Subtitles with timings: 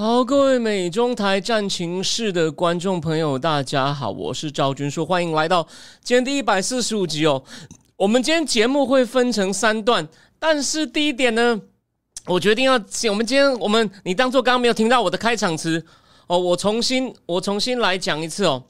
[0.00, 5.66] 好，各位美中台战情室的观众朋友，大家好，我是赵军硕，欢迎来到
[6.04, 7.42] 今天第一百四十五集哦。
[7.96, 10.06] 我们今天节目会分成三段，
[10.38, 11.60] 但是第一点呢，
[12.26, 12.74] 我决定要，
[13.10, 15.84] 我们今天我们你当做刚刚没有听到我的开场词
[16.28, 18.62] 哦，我重新我重新来讲一次哦。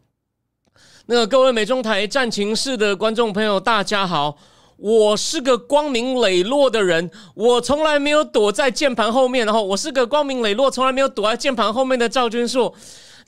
[1.05, 4.39] 那个各位美中台战情室的观众朋友，大家好。
[4.79, 9.45] 我是个光明磊落的人，我从来没有躲在键盘后面。
[9.45, 12.73] 然后我是个光明磊落，从来没有躲在键盘后面的赵君硕。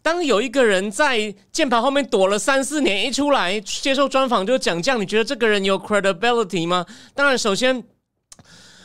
[0.00, 6.86] 当有一个人在键盘后面躲了三四年，一出来接受专访就讲这样，你觉得这个人有 credibility 吗？
[7.14, 7.82] 当然，首先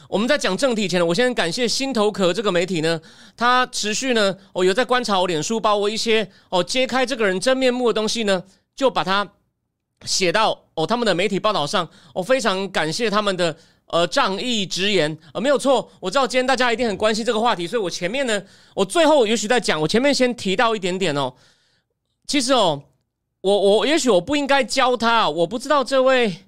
[0.10, 3.00] 我们在讲正题前呢，我先感谢心头壳这个媒体呢，
[3.38, 8.44] 他持续呢，哦有在观察我脸书，把我一些哦揭开这个人真面目的东西呢，
[8.76, 9.28] 就把它。
[10.04, 13.56] 写到哦，他们的媒体报道上，我非常感谢他们的
[13.88, 18.42] 呃仗义直言，呃没有错，我知道今天大家一定很关心这个话题，所以我前面呢，
[18.76, 21.34] 我最后也许在讲，我前面先提到一点点哦，
[22.28, 22.84] 其实哦，
[23.42, 26.46] 我我也许我不应该教他，我不知道这位，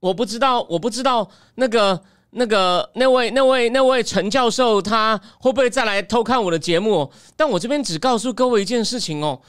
[0.00, 9.40] 我不知道，我不知道那个那个那位那位那位陈教授他会不会再来偷看我的节目，但我这边只告诉各位一件事情哦。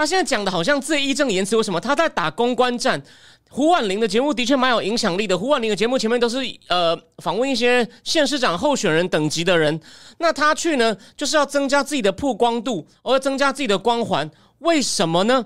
[0.00, 3.02] 他现在讲的好像自义正言辞，为什么他在打公关战？
[3.50, 5.36] 胡婉玲的节目的确蛮有影响力的。
[5.36, 9.78] 胡婉玲的节目前面都是呃访问一些县市长候选人等级的人，
[10.16, 14.30] 那他去呢就是要增加自己的曝光度，而增加自己的光环。
[14.60, 15.44] 为什么呢？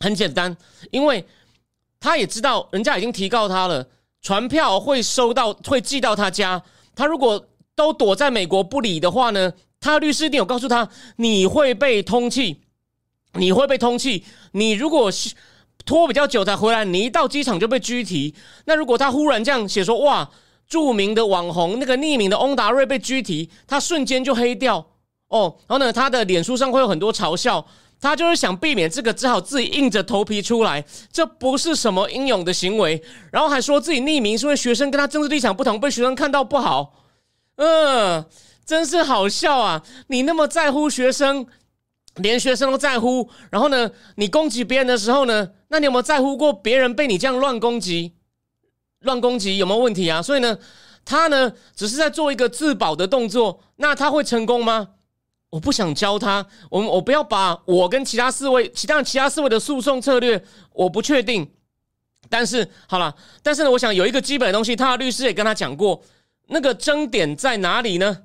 [0.00, 0.54] 很简单，
[0.90, 1.24] 因为
[1.98, 3.88] 他也知道人家已经提告他了，
[4.20, 6.62] 传票会收到会寄到他家。
[6.94, 7.42] 他如果
[7.74, 12.58] 都躲在美国不理的话呢，他律师一定有告诉他你会被通缉。
[13.34, 14.22] 你会被通缉。
[14.52, 15.10] 你如果
[15.84, 18.34] 拖比较久才回来，你一到机场就被拘提。
[18.66, 20.28] 那如果他忽然这样写说：“哇，
[20.68, 24.84] 著名的网红那个匿名的翁达瑞被拘提，他瞬间就黑掉
[25.28, 27.64] 哦。”然后呢，他的脸书上会有很多嘲笑。
[28.00, 30.84] 他就是想避免这个，只好自己硬着头皮出来。
[31.10, 33.02] 这不是什么英勇的行为。
[33.32, 36.94] 然后还说自己匿名是因为学生跟他政治立场不同，被学生看到不好。
[37.56, 38.24] 嗯，
[38.64, 39.82] 真是好笑啊！
[40.06, 41.46] 你那么在乎学生。
[42.18, 48.14] 连学生都在乎，然后呢，你攻击别人的时候呢，那你有没有在乎过别人被你这样乱攻击？
[49.00, 50.20] 乱攻击有没有问题啊？
[50.20, 50.58] 所以呢，
[51.04, 54.90] 他呢只是在做一个自保的动作，那他会成功吗？
[55.50, 61.50] 我不想教他，我我不要把我跟其他四位，其他其他四位的诉讼策略，我不确定。
[62.28, 66.02] 但是好了，但是呢，我想有一个基本的东西，他的律师也跟他讲过，
[66.48, 68.24] 那个争点在哪里呢？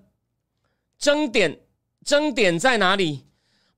[1.00, 1.60] 争点
[2.04, 3.26] 争点在哪里？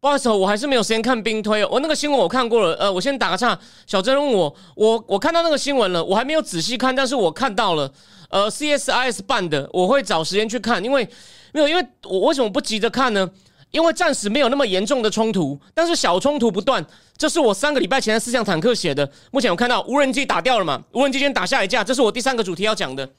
[0.06, 1.66] 不好意思，我还是没有时间看兵推。
[1.66, 2.76] 我那个新闻我看过了。
[2.76, 3.58] 呃，我先打个岔。
[3.88, 7.92] 小珍问我，我我看到那个新闻了，我还没有仔细看，但是我看到了。
[8.30, 10.86] 呃，CSIS 办的，我会找时间去看。
[10.86, 11.10] 因为
[11.54, 13.28] 没有，因为我为什么不急着看呢？
[13.72, 16.86] 因为暂时没有那么严重的冲突，但是小冲突不断。
[17.18, 19.12] 这是我三个礼拜前的四项坦克写的。
[19.32, 20.84] 目前我看到无人机打掉了嘛？
[20.92, 23.10] 无人机先打下一架，这是我第三个主题要讲的。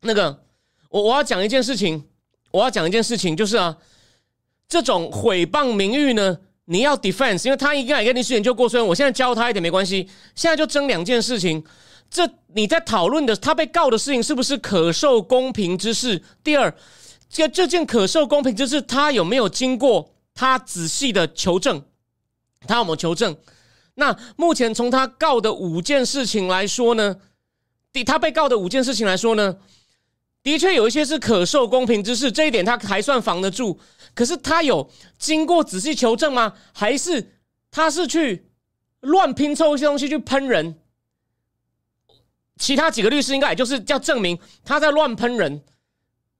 [0.00, 0.36] 那个，
[0.88, 2.04] 我我要讲一件事情，
[2.50, 3.76] 我要讲一件事情，就是啊。
[4.68, 10.08] 这种毁谤名誉呢，你要 defense，因为他应该也跟历史研究过，所以我现在教他一点没关系。
[10.34, 11.62] 现在就争两件事情，
[12.10, 16.22] 这你在讨论的他被告的事情是不是可受公平之事？
[16.42, 16.74] 第二，
[17.28, 21.82] 这这件可受公平之事，他有没有经过他仔细的求证？
[22.66, 23.36] 他有没有求证？
[23.96, 27.16] 那目前从他告的五件事情来说呢，
[27.92, 29.56] 第他被告的五件事情来说呢？
[30.42, 33.78] 的确有一些是可受公平之事，这一点他还算防得住。
[34.14, 36.54] 可是他有经过仔细求证吗？
[36.72, 37.32] 还是
[37.70, 38.46] 他是去
[39.00, 40.76] 乱拼凑一些东西去喷人？
[42.56, 45.62] 其他几个律师应该也就是要证明他在乱喷人。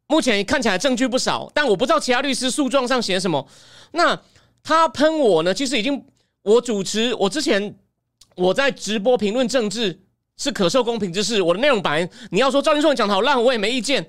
[0.07, 3.49] 目前看起来证据不少，但我不知道其他律师诉状上写什么。
[3.93, 4.21] 那
[4.63, 5.53] 他喷我呢？
[5.53, 6.05] 其实已经
[6.43, 7.77] 我主持，我之前
[8.37, 10.01] 我在直播评论政治。
[10.37, 11.41] 是可受公平之事。
[11.41, 14.05] 我的内容版，你要说赵金硕讲的好烂，我也没意见。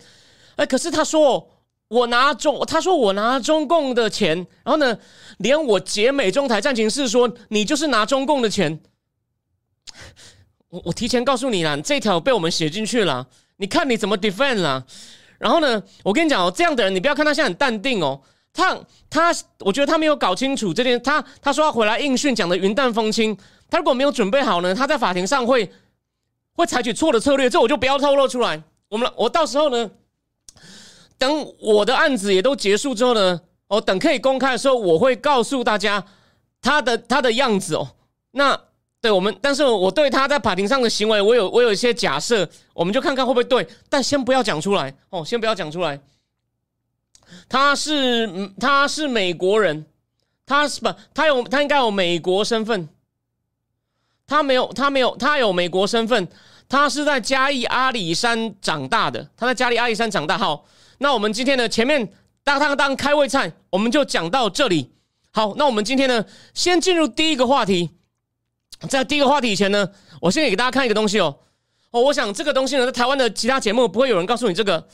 [0.55, 1.47] 哎，可是他说
[1.87, 4.97] 我拿中，他说我拿中共的钱，然后呢，
[5.37, 8.79] 连我解美中台战情室说你就是拿中共的钱。
[10.69, 13.27] 我我提前告诉你了，这条被我们写进去了，
[13.57, 14.83] 你看你怎么 defend 啦？
[15.37, 18.19] 然后呢，我跟你讲哦，这样的人，你不要看他现在很淡定哦，
[18.51, 18.77] 他
[19.09, 21.01] 他，我觉得他没有搞清楚这件。
[21.03, 23.37] 他他说要回来应讯，讲的云淡风轻。
[23.69, 25.71] 他如果没有准备好呢，他在法庭上会
[26.53, 27.49] 会采取错的策略。
[27.49, 28.61] 这我就不要透露出来。
[28.89, 29.89] 我们我到时候呢，
[31.17, 36.03] 等我的案子也都结束之后呢，哦，等可以公开的时候，我会告诉大家
[36.61, 37.87] 他的他的样子哦。
[38.31, 38.59] 那
[39.01, 43.67] 对我们，但是我对他在法庭上的行为，我有我有一些假设，我们就看看会不会对。
[43.89, 45.99] 但先不要讲出来哦，先不要讲出来。
[47.47, 49.85] 他是他是美国人，
[50.45, 52.89] 他是不他有他应该有美国身份，
[54.27, 56.27] 他没有他没有他有美国身份，
[56.67, 60.37] 他是在嘉义阿里山长大的，他在嘉义阿里山长大。
[60.37, 60.65] 好，
[60.99, 62.11] 那我们今天呢前面
[62.43, 64.91] 当当当开胃菜，我们就讲到这里。
[65.31, 67.91] 好，那我们今天呢先进入第一个话题，
[68.89, 69.89] 在第一个话题以前呢，
[70.21, 71.37] 我先给大家看一个东西哦
[71.91, 74.87] 哦，我想这个东西呢在台湾的其他节目不会有人告诉你这个。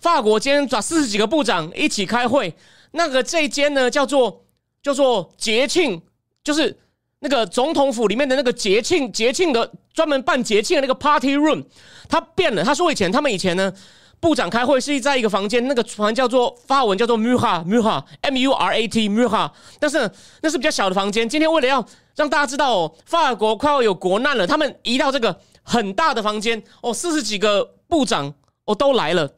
[0.00, 2.54] 法国今天找四十几个部长一起开会，
[2.92, 4.44] 那个这间呢叫做
[4.80, 6.00] 叫做节庆，
[6.44, 6.78] 就是
[7.18, 11.64] 那个总统府里面的那个节庆节庆的专门办节庆的那个 party room，
[12.08, 12.62] 他变了。
[12.62, 13.72] 他说以前他们以前呢
[14.20, 20.10] 部长开会是在一个房间，那个房叫做发文叫做 murat murat m u r a t murat，但是
[20.42, 21.28] 那是比较小的房间。
[21.28, 21.84] 今天为了要
[22.16, 28.34] 让大家知道哦，法国快要有国难了，他们移到这个很大的房间哦，四十几个部长
[28.64, 29.30] 哦都来了。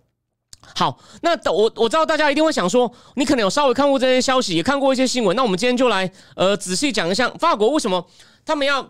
[0.74, 5.36] 好，那我我知道大家一定会想说，你可能有稍微看过这些消息，也看过一些新闻。
[5.36, 8.06] 那我们今天就来呃仔细讲一下法国为什么
[8.44, 8.86] 他们要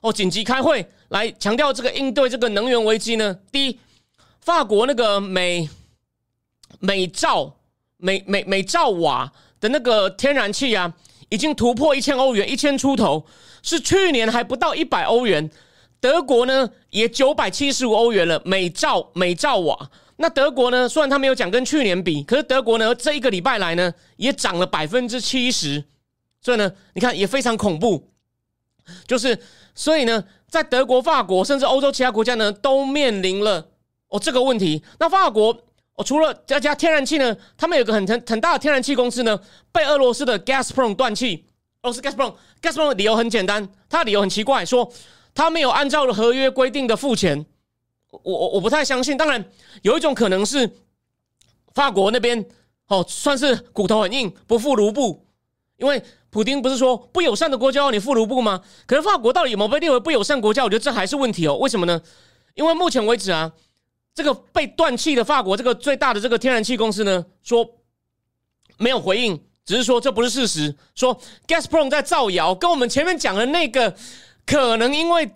[0.00, 3.38] 哦紧急开会来强调这个应对这个能源危机呢？
[3.52, 3.78] 第一，
[4.42, 5.68] 法国那个每
[6.80, 7.54] 每兆
[7.96, 10.92] 每每每兆瓦的那个天然气啊，
[11.28, 13.24] 已经突破一千欧元，一千出头，
[13.62, 15.48] 是去年还不到一百欧元。
[16.00, 19.90] 德国呢也九百七十五欧元了，每兆每兆瓦。
[20.16, 20.88] 那德国呢？
[20.88, 25.82] 虽然他没有讲跟去年比，可是德国呢，这一个礼拜来呢，也涨了百分之七十，
[26.40, 28.10] 所以呢，你看也非常恐怖。
[29.06, 29.38] 就是
[29.74, 33.68] 所以呢，在德国、法国甚至欧洲其他国家呢，都面临了
[34.12, 34.82] 哦这个问题。
[35.00, 35.50] 那法国
[35.94, 39.38] 哦，除了加加天然气呢，他们有个很很很大的天然气公司呢，
[39.72, 41.46] 被俄罗斯的 Gazprom 断气。
[41.82, 44.90] 俄罗斯 Gazprom，Gazprom 的理由很简单，他的理由很奇怪，说
[45.34, 47.44] 他没有按照合约规定的付钱。
[48.10, 49.44] 我我我不太相信，当然
[49.82, 50.70] 有一种可能是
[51.74, 52.44] 法国那边
[52.88, 55.26] 哦，算是骨头很硬，不付卢布，
[55.78, 58.62] 因为普京不是说不友善的国家要你付卢布吗？
[58.86, 60.62] 可是法国到底有没有被列为不友善国家？
[60.62, 61.56] 我觉得这还是问题哦。
[61.56, 62.00] 为什么呢？
[62.54, 63.50] 因为目前为止啊，
[64.14, 67.68] 这个被断气的法国这个最大的这个天然气公司呢，说
[68.78, 73.96] 没有回应，只是说这不是事实，说 Gaspro 在造谣，跟我们前面讲的那个
[74.44, 75.30] 可能因为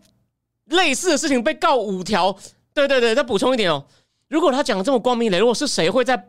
[0.66, 2.36] 类似的事情被告五条。
[2.74, 3.86] 对对对，再补充一点哦。
[4.28, 6.28] 如果他讲的这么光明磊落，是谁会在？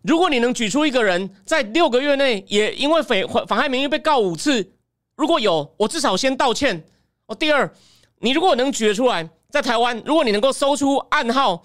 [0.00, 4.72] 如果你能举出一个人在六个月内也因为诽妨害名誉被告五次，
[5.14, 6.86] 如果有，我至少先道歉。
[7.26, 7.70] 哦，第二，
[8.20, 11.64] 你如果能举出来，在台湾，如果你能够搜出暗号，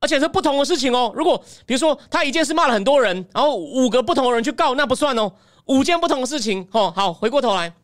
[0.00, 1.12] 而且是不同的事情哦。
[1.14, 5.32] 如果比如说他一件事骂了很多人，然后五个不同的人去告，那不算哦。
[5.66, 7.74] 五件不同的事情，哦，好，回过头来，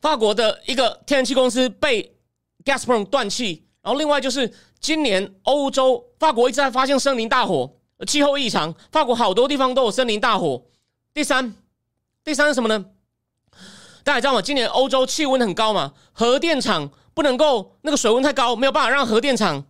[0.00, 2.12] 法国的一个天然气公司被。
[2.66, 7.76] Gazprom 断气，然后另外就是今年欧洲法国一直在发现森林大火，
[8.08, 10.60] 气候异常，法国好多地方都有森林大火。
[11.14, 11.54] 第三，
[12.24, 12.86] 第三是什么呢？
[14.02, 14.42] 大家知道吗？
[14.42, 19.64] 今年欧洲气温很高嘛，核电厂不能够那个水温太高，没有办法让核电厂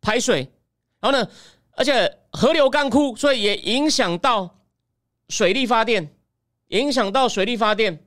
[0.00, 0.52] 排水，
[0.98, 1.30] 然后呢，
[1.76, 4.58] 而且河流干枯，所以也影响到
[5.28, 6.12] 水力发电，
[6.68, 8.04] 影响到水力发电。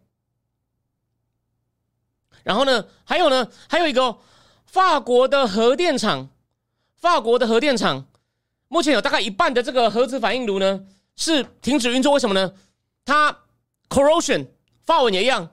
[2.44, 4.20] 然后呢，还有呢，还有一个。
[4.64, 6.30] 法国的核电厂，
[6.96, 8.08] 法国的核电厂
[8.70, 10.86] 目前有大概一半的这个核子反应炉呢
[11.18, 12.54] 是停止运作，为什么呢？
[13.04, 13.38] 它
[13.90, 14.48] corrosion，
[14.86, 15.50] 法文也一样，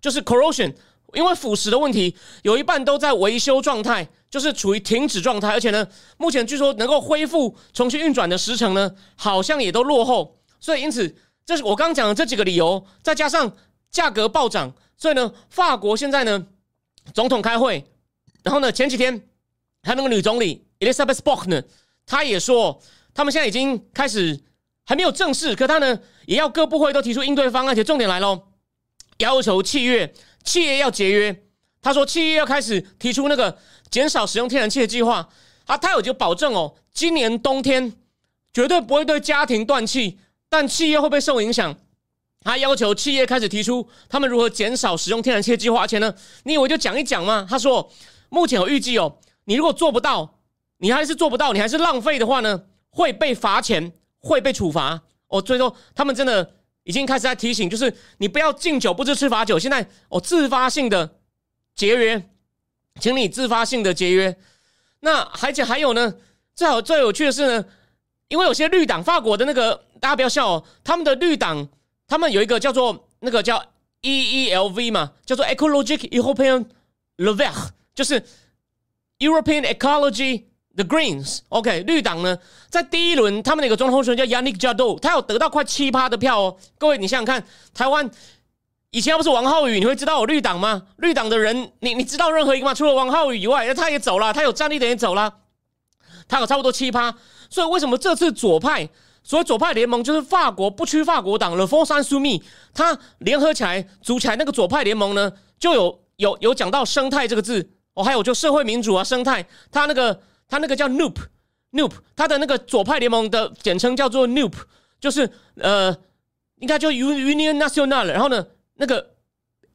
[0.00, 0.72] 就是 corrosion，
[1.14, 11.14] 因为腐蚀的问题，有一半都在维修状态，就是处于停止状态，而且呢，目前据说能够恢复重新运转的时程呢，好像也都落后，所以因此，
[11.44, 13.52] 这是我刚刚讲的这几个理由，再加上
[13.90, 16.46] 价格暴涨，所以呢，法国现在呢，
[17.14, 17.84] 总统开会。
[18.44, 18.72] 然后呢？
[18.72, 19.22] 前几天，
[19.84, 21.62] 还有那个女总理 Elizabeth Bock 呢，
[22.04, 22.82] 她也说，
[23.14, 24.40] 他们现在已经开始
[24.84, 27.72] 还没有正式，可他呢也要各部会都提出应对方案。
[27.72, 28.48] 而且重点来喽，
[29.18, 30.12] 要求契约
[30.44, 31.44] 企业要节约。
[31.80, 33.58] 他说，企业要开始提出那个
[33.90, 35.28] 减少使用天然气的计划。
[35.66, 37.92] 啊，他有就保证哦，今年冬天
[38.52, 40.18] 绝对不会对家庭断气，
[40.48, 41.74] 但企业会不会受影响？
[42.40, 45.82] 他要求企业开始提出他们如何减少使用天然气的计划。
[45.82, 47.46] 而且呢，你以为就讲一讲吗？
[47.48, 47.90] 他说。
[48.34, 50.38] 目前有预计哦，你如果做不到，
[50.78, 55.44] 你还是做不到，你还是浪费的话呢，会被罚钱，会被处罚哦。
[55.46, 59.58] 所以说，他们真的已经开始在提醒，就是你不要敬酒不吃吃罚酒。
[59.58, 61.18] 现在哦，自发性的
[61.74, 62.28] 节约，
[63.00, 64.36] 请你自发性的节约。
[65.00, 66.14] 那而且还有呢，
[66.54, 67.64] 最好最有趣的是呢，
[68.28, 71.68] 因为有些绿党，法国的那个大家不要笑哦，他们的绿党，
[72.06, 73.64] 他们有一个叫做那个叫
[74.00, 76.66] E E L V 嘛，叫做 Ecologic European
[77.16, 77.54] l e v e r
[77.94, 78.24] 就是
[79.18, 80.44] European Ecology
[80.74, 82.36] the Greens，OK，绿党呢，
[82.68, 86.56] 在第一轮他们那个总统候选人叫 Yannick j a d o 他有得到快七趴的票哦。
[86.78, 88.10] 各位，你想想看，台湾
[88.90, 90.82] 以前要不是王浩宇，你会知道有绿党吗？
[90.96, 92.74] 绿党的人，你你知道任何一个吗？
[92.74, 95.34] 除了王浩宇以外，那他也走了，他有战力的也走了，
[96.26, 97.14] 他有差不多七趴。
[97.50, 98.88] 所以为什么这次左派，
[99.22, 110.18] 所谓左派联盟就是法国不屈法国党 Le Front Insoumis，他联合起来组起来那个左派联盟呢，就有有有讲到生态这个字哦，还有就社会民主啊，生态，他那个。
[110.52, 114.52] 他那个叫 Noop，Noop，他的那个左派联盟的简称叫做 Noop，
[115.00, 115.96] 就是呃，
[116.56, 119.14] 应该就 Union National，然后呢，那个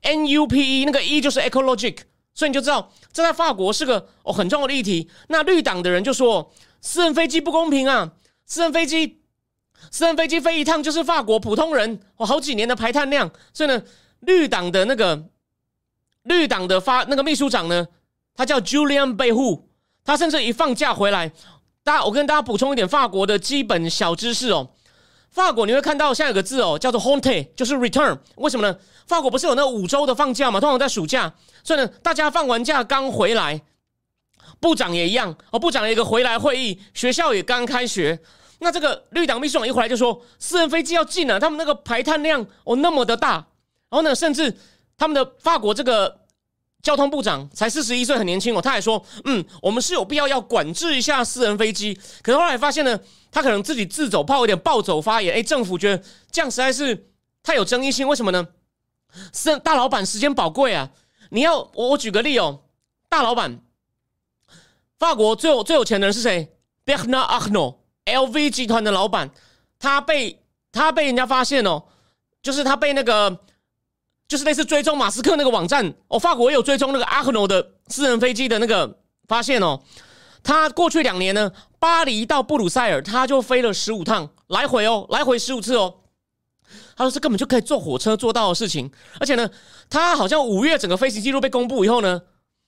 [0.01, 2.01] N U P E 那个 E 就是 Ecologic，
[2.35, 5.09] 所以你就知道这在法国是个哦很重要的议题。
[5.29, 8.13] 那绿党的人就说私人飞机不公平啊，
[8.45, 9.23] 私人飞机
[9.89, 13.81] 私人飞机飞一趟就是法国普通人哦好几年的排碳量，所以呢，
[14.19, 15.25] 绿党的那个
[16.21, 17.87] 绿党的发那个秘书长呢，
[18.35, 19.66] 他叫 Julian 贝户。
[20.07, 21.29] 他甚至一放假回来，
[21.83, 24.69] 大家我跟大家补充一点法国的基本小知识哦。
[25.29, 28.17] 法国你会看到现在有个字哦，叫做 “honte”，就是 “return”。
[28.37, 28.77] 为什么呢？
[29.05, 30.61] 法国不是有那五周的放假嘛？
[30.61, 33.61] 通常在暑假，所以呢，大家放完假刚回来，
[34.61, 35.59] 部长也一样哦。
[35.59, 38.17] 部长有一个回来会议，学校也刚开学。
[38.59, 43.33] 那这个绿党秘书长一回来就说，私人飞机要进了，他们那个排碳量哦那么的大，
[43.89, 44.57] 然后呢，甚至
[44.97, 46.21] 他们的法国这个。
[46.81, 48.61] 交通部长才四十一岁，很年轻哦。
[48.61, 51.93] 他还说：“嗯，我们是有必要要管制一下私人飞机。”
[52.23, 52.97] 可是后来发现呢，
[53.31, 55.35] 他可能自己自走炮，有点暴走发言。
[55.35, 57.09] 哎，政府觉得这样实在是
[57.43, 58.07] 太有争议性。
[58.07, 58.47] 为什么呢？
[59.33, 60.89] 是大老板时间宝贵啊！
[61.31, 62.61] 你要我我举个例哦，
[63.09, 63.59] 大老板，
[64.99, 66.55] 法国最有最有钱的人是谁
[66.85, 69.31] ？Bernard Arnault，LV 集团的老板，
[69.79, 70.41] 他被
[70.71, 71.83] 他被人家发现哦，
[72.41, 73.39] 就是他被那个。
[74.27, 79.79] 就是类似追踪马斯克那个网站哦，法国也有追踪那个阿克诺的私人飞机的那个发现哦。
[80.43, 85.95] 他过去两年呢，巴黎到布鲁塞尔他就飞了十五趟来回哦，来回十五次哦。
[86.95, 89.49] 他说这根本就可以坐火车做到的事情，而且呢，
[89.89, 92.21] 他好像五月整个飞行记录被公布以后呢，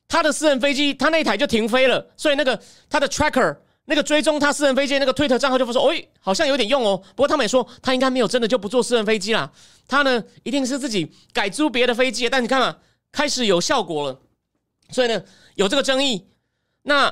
[0.08, 3.58] 他的私人飞机他那台就停飞了，所以那个他的 tracker。
[3.90, 9.52] 那个追踪他私人飞机那个推特账号就说：“哎，好像有点用哦。”不过他们也说他应该没有真的就不坐私人飞机啦，
[9.88, 12.30] 他呢一定是自己改租别的飞机。
[12.30, 12.78] 但你看嘛，
[13.12, 14.20] 开始有效果了，
[14.92, 15.24] 所以呢
[15.56, 16.28] 有这个争议。
[16.84, 17.12] 那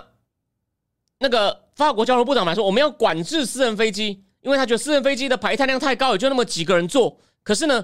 [1.17, 7.17] 那个法国交通部长来说，我们要管制私人飞机，因为他觉得私人飞机的排碳量太高，也就那么几个人坐。
[7.41, 7.83] 可是呢，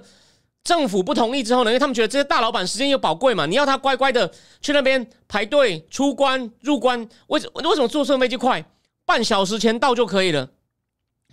[0.63, 4.31] 政府不同意之后呢，因为他们觉得这些大老板时间又宝贵嘛，你要他乖乖的
[4.61, 8.63] 去那边排队出关入关，为什为什么坐私人飞机快？
[9.13, 10.49] 半小时前到就可以了，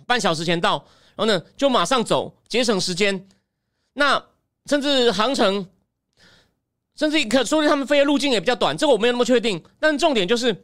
[0.05, 0.85] 半小时前到，
[1.15, 3.27] 然后呢就马上走，节省时间。
[3.93, 4.23] 那
[4.67, 5.67] 甚至航程，
[6.95, 9.63] 甚至可说他们飞的路径也比较短，这个我没有那么确定。
[9.79, 10.55] 但重点就是，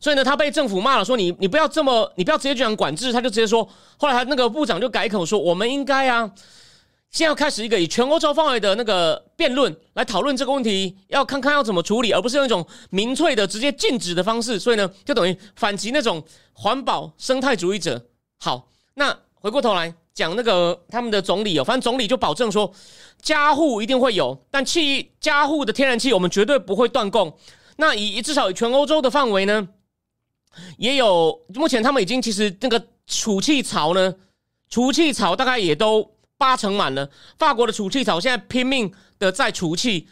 [0.00, 3.62] 所以呢，他被政府骂了，说你你不要这么，你不要直接这样管制，他就直接说，
[3.96, 6.28] 后来他那个部长就改口说，我们应该啊。
[7.10, 14.60] 现在要开始一个以全欧洲范围的那个辩论来讨论这个问题，要看看要怎么处理，而不是用一种民粹的直接禁止的方式。
[14.60, 18.06] 所以呢，就等于反击那种环保生态主义者。
[18.38, 22.72] 好，那回过头来讲那个他们的总理哦，反正总理就保证说，
[23.20, 27.36] 加户一定会有，但气加户的天然气我们绝对不会断供。
[27.76, 29.68] 那以至少以全欧洲的范围呢，
[30.78, 34.14] 也有目前他们已经其实那个储气槽呢，
[34.68, 36.08] 储气槽大概也都。
[36.40, 37.06] 八成满了，
[37.38, 40.08] 法国的储气槽现在拼命的在储气。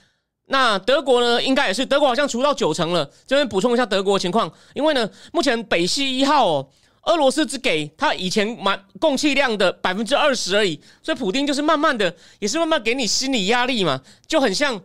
[0.50, 1.42] 那德国呢？
[1.42, 3.10] 应该也是，德国好像储到九成了。
[3.26, 6.70] 这边补充一下德国情况，因为呢，目前北溪一号哦，
[7.04, 14.80] 俄罗斯只给他以前满供气量的百分之二十而已，所以普丁就是慢慢的，也是慢慢给你心理压力嘛，就很像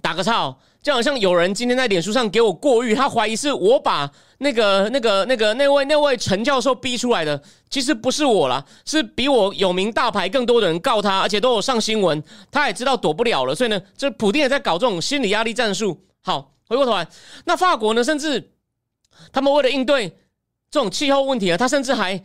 [0.00, 0.56] 打个岔哦。
[0.82, 16.00] 就好像有人今天在脸书上给我过誉，他怀疑是我把那个、那个、那个那位、那位陈教授逼出来的，其实不是我啦，是比我有名大牌更多的人告他，而且都有上新闻，他也知道躲不了了，所以呢，这普丁也在搞这种心理压力战术。
[16.22, 17.06] 好，回过头来，
[17.44, 18.52] 那法国呢，甚至
[19.32, 20.08] 他们为了应对
[20.70, 22.22] 这种气候问题啊，他甚至还。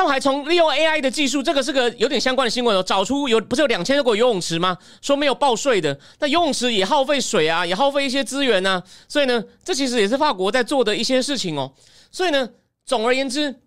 [0.00, 2.82] 他们还从利用 AI 的技术，这个是个有点相关的新闻哦。
[2.82, 4.78] 找出有不是有两千多个游泳池吗？
[5.02, 8.82] 说没有报税的，那游泳池也耗费水啊，也耗费一些资源啊。
[9.06, 11.74] 所以呢，这其实也是法国在做的一些事情哦。
[12.10, 12.48] 所以呢，
[12.86, 13.60] 总而言之，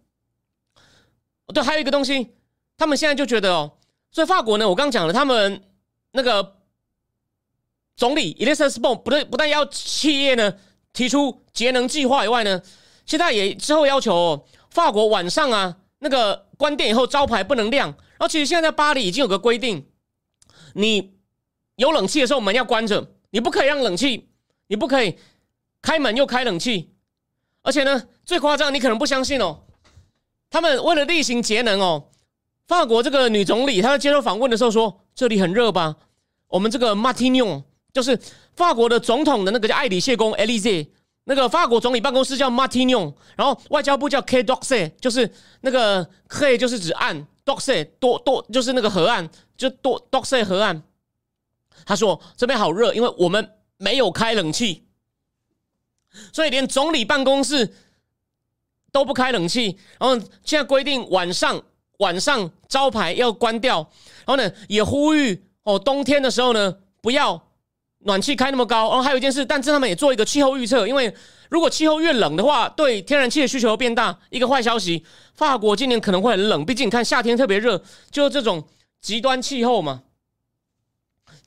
[1.54, 2.32] 对，还有一个东西，
[2.80, 3.74] 他们现在就觉得哦，
[4.12, 5.62] 所以法国呢，我刚讲了，他们
[6.14, 6.56] 那个
[7.96, 10.56] 总理 Elizabeth b o n 不对，不但要企业呢
[10.94, 12.60] 提出节能计划以外呢，
[13.06, 17.88] 现在也之后要求法国晚上啊那个关店以后招牌不能亮。
[17.88, 19.88] 然后其实现在在巴黎已经有个规定，
[20.74, 21.16] 你
[21.78, 24.30] 有冷气的时候门要关着，你不可以让冷气，
[24.68, 25.18] 你不可以
[25.82, 26.94] 开门又开冷气。
[27.64, 29.64] 而且呢，最夸张，你可能不相信哦。
[30.50, 32.10] 他们为了例行节能哦，
[32.68, 35.96] 法国这个女总理她在接受访问的时候说：“这里很热吧？
[36.50, 38.20] 我们这个马蒂纽就是
[38.56, 40.88] 法国的总统的那个叫艾里谢宫 （Elise），
[41.26, 50.84] 那个法国总理办公室叫马蒂纽，然后外交部叫 K Doxe，就是那个 K 就是指岸，Doxe 多多就是那个河岸，就多 Doxe 河岸。
[51.86, 54.86] 他说这边好热，因为我们没有开冷气，
[56.32, 57.76] 所以连总理办公室。”
[58.94, 60.16] 都不开冷气，然后
[60.46, 61.60] 现在规定晚上
[61.98, 63.78] 晚上招牌要关掉，
[64.18, 67.44] 然后呢也呼吁哦冬天的时候呢不要
[68.06, 68.90] 暖气开那么高。
[68.90, 71.14] 然后还有一件事，但是他们也做一个气候预测，因为
[71.50, 74.18] 如果气候越冷的话，对天然气的需求变大。
[74.30, 75.06] 一个坏消息，
[75.36, 77.82] 法国今年可能会很冷，毕竟你看夏天特别热，
[78.12, 78.68] 就是这种
[79.02, 80.04] 极端气候嘛，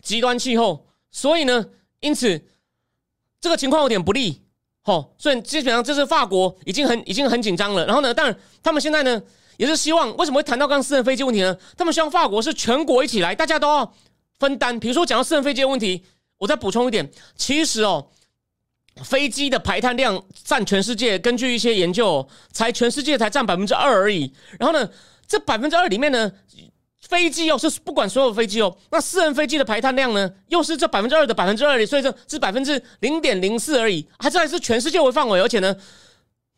[0.03, 1.67] 极端气候，所以呢，
[2.01, 2.45] 因此
[3.41, 4.43] 这个情况有点不利。
[4.85, 7.85] 哦，所以基本上这是法国已经很已经很紧张了。
[7.87, 9.21] 然后呢，当然他们现在呢
[9.57, 11.59] 也是希望，为什么会谈到刚私人飞机问题呢？
[11.77, 13.93] 他们希望法国是全国一起来，大家都要
[14.39, 14.79] 分担。
[14.79, 16.05] 比如说讲到私人飞机的问题，
[16.39, 18.07] 我再补充一点，其实哦，
[19.05, 24.33] 飞机的排碳量占全世界，根据一些研究，才全世界才占百分之二而已。
[24.59, 24.89] 然后呢，
[25.27, 26.33] 这百分之二里面呢。
[27.09, 35.77] 飞机哦，是不管所有飞机哦，那私人飞机的排碳量呢，又是这百分之二的百分之二里，所以这是百分之零点零四而已，还这还是全世界为范围，而且呢，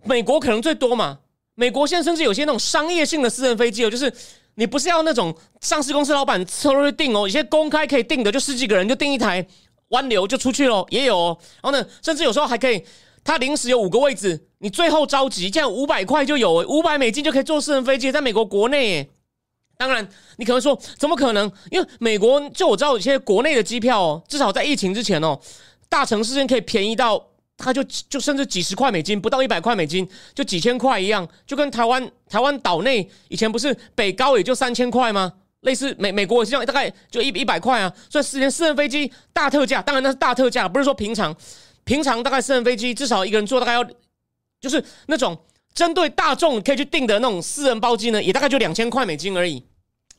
[0.04, 1.18] 美国可能最多嘛。
[1.54, 4.10] 美国现在甚至有些那种商业性的私人飞机哦，就是
[4.54, 9.46] 你不是要那种上市公司老板车去订哦，有些公开可以订的，就十几个人就订一台
[9.88, 11.38] 湾流就出去了，也有。
[11.62, 12.84] 然后呢，甚至有时候还可以，
[13.24, 19.10] 他临时有五个位置，你最后着急，这样五百块就有五百美金就可以坐私人飞机，在美国国内。
[19.76, 21.50] 当然，你可能说怎么可能？
[21.70, 25.38] 因为美国就我知道有些国内的机票哦，至少在疫情之前哦，
[25.88, 27.24] 大城市间可以便宜到，
[27.56, 35.32] 它就就甚至几十块美金，不到一百块美金，就几千块一样，就跟台湾台湾岛内以前不是北高也就三千块吗？
[35.60, 37.92] 类似美美国也是这样，大概就一一百块啊。
[38.10, 41.36] 所以私人私人飞机大特价，当然那是大特价，不是说平常
[41.84, 43.84] 平常大概私人飞机至少一个人坐大概要
[44.60, 45.38] 就是那种。
[45.74, 49.64] 针对大众可以去订的那种私人包机呢，也大概就两千块美金而已。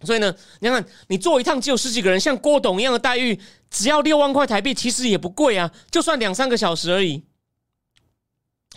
[0.06, 3.38] 所以呢，你看，你坐一趟只有十几个人，像郭董一样的待遇，
[3.69, 7.25] 只要六万块台币，其实也不贵啊，就算两三个小时而已。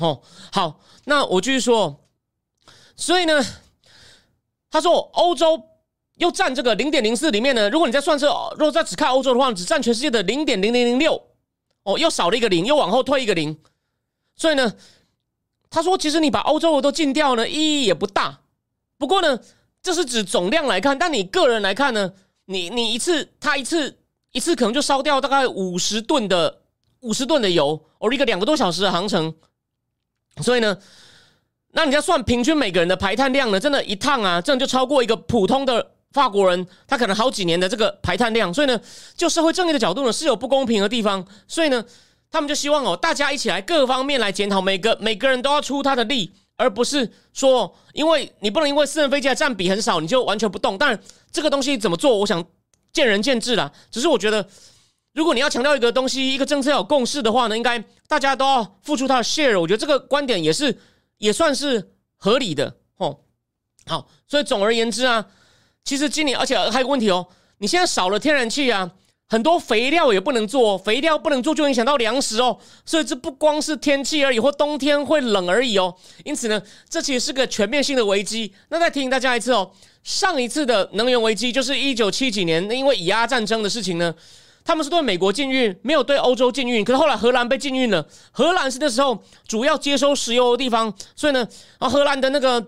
[0.00, 2.08] 哦，好，那我继续说。
[2.96, 3.40] 所以呢，
[4.68, 5.62] 他说欧洲
[6.16, 8.26] 又占这个零点零四里面呢，如果你在算这，
[8.58, 11.22] 如果再只看欧洲的话，只占全世界的零点零零零六。
[11.84, 13.58] 哦，又少了一个零，又往后退一个零。
[14.36, 14.74] 所以呢。
[15.74, 18.40] 他说：“其实你把欧洲的都禁掉呢，意义也不大。
[18.98, 19.40] 不过呢，
[19.82, 22.12] 这是指总量来看，但你个人来看呢，
[22.44, 23.96] 你你一次他一次
[24.32, 26.60] 一次可能就烧掉大概五十吨的
[27.00, 29.34] 五十吨的油，哦一个两个多小时的航程。
[30.42, 30.76] 所以呢，
[31.70, 38.52] 那你要算平均每个人的排碳量呢，真的，一趟啊，这样就超过一个普通的法国人，他可能好几年的这个排碳量。
[38.52, 38.80] 所以呢，
[39.16, 41.26] 就社会正义的角度呢，是有不公平的地方。
[41.46, 41.84] 所以呢。”
[42.32, 50.78] 他们就希望哦，大家一起来各方面来检讨，每个每个人都要出他的力，而不是说，因为你不能因为私人飞机的占比很少，你就完全不动。
[50.78, 50.98] 当然，
[51.30, 52.42] 这个东西怎么做，我想
[52.90, 53.70] 见仁见智啦。
[53.90, 54.48] 只是我觉得，
[55.12, 59.60] 如果你要强调一个东西、一个政策有共识的话呢，应该大家都要付出他的 share。
[59.60, 60.74] 我觉得这个观点也是
[61.18, 63.18] 也算是合理的哦。
[63.84, 65.26] 好，所以总而言之啊，
[65.84, 67.26] 其实今年而且还有个问题哦，
[67.58, 68.90] 你现在少了天然气啊。
[69.28, 75.94] 很多肥料也不能做，肥料不能做就影响到粮食哦，所以这不光是天气而已，或冬天会冷而已哦。
[76.22, 78.52] 因此呢，这其实是个全面性的危机。
[78.68, 79.70] 那再提醒大家一次哦，
[80.02, 84.14] 上一次的能源危机就是一九七几年，那因为以阿战争的事情呢，
[84.66, 86.84] 他们是对美国禁运，没有对欧洲禁运。
[86.84, 89.18] 可是后来荷兰被禁运了，荷兰是那时候
[89.48, 92.62] 主要接收石油的地方，所以呢，啊，荷兰的那个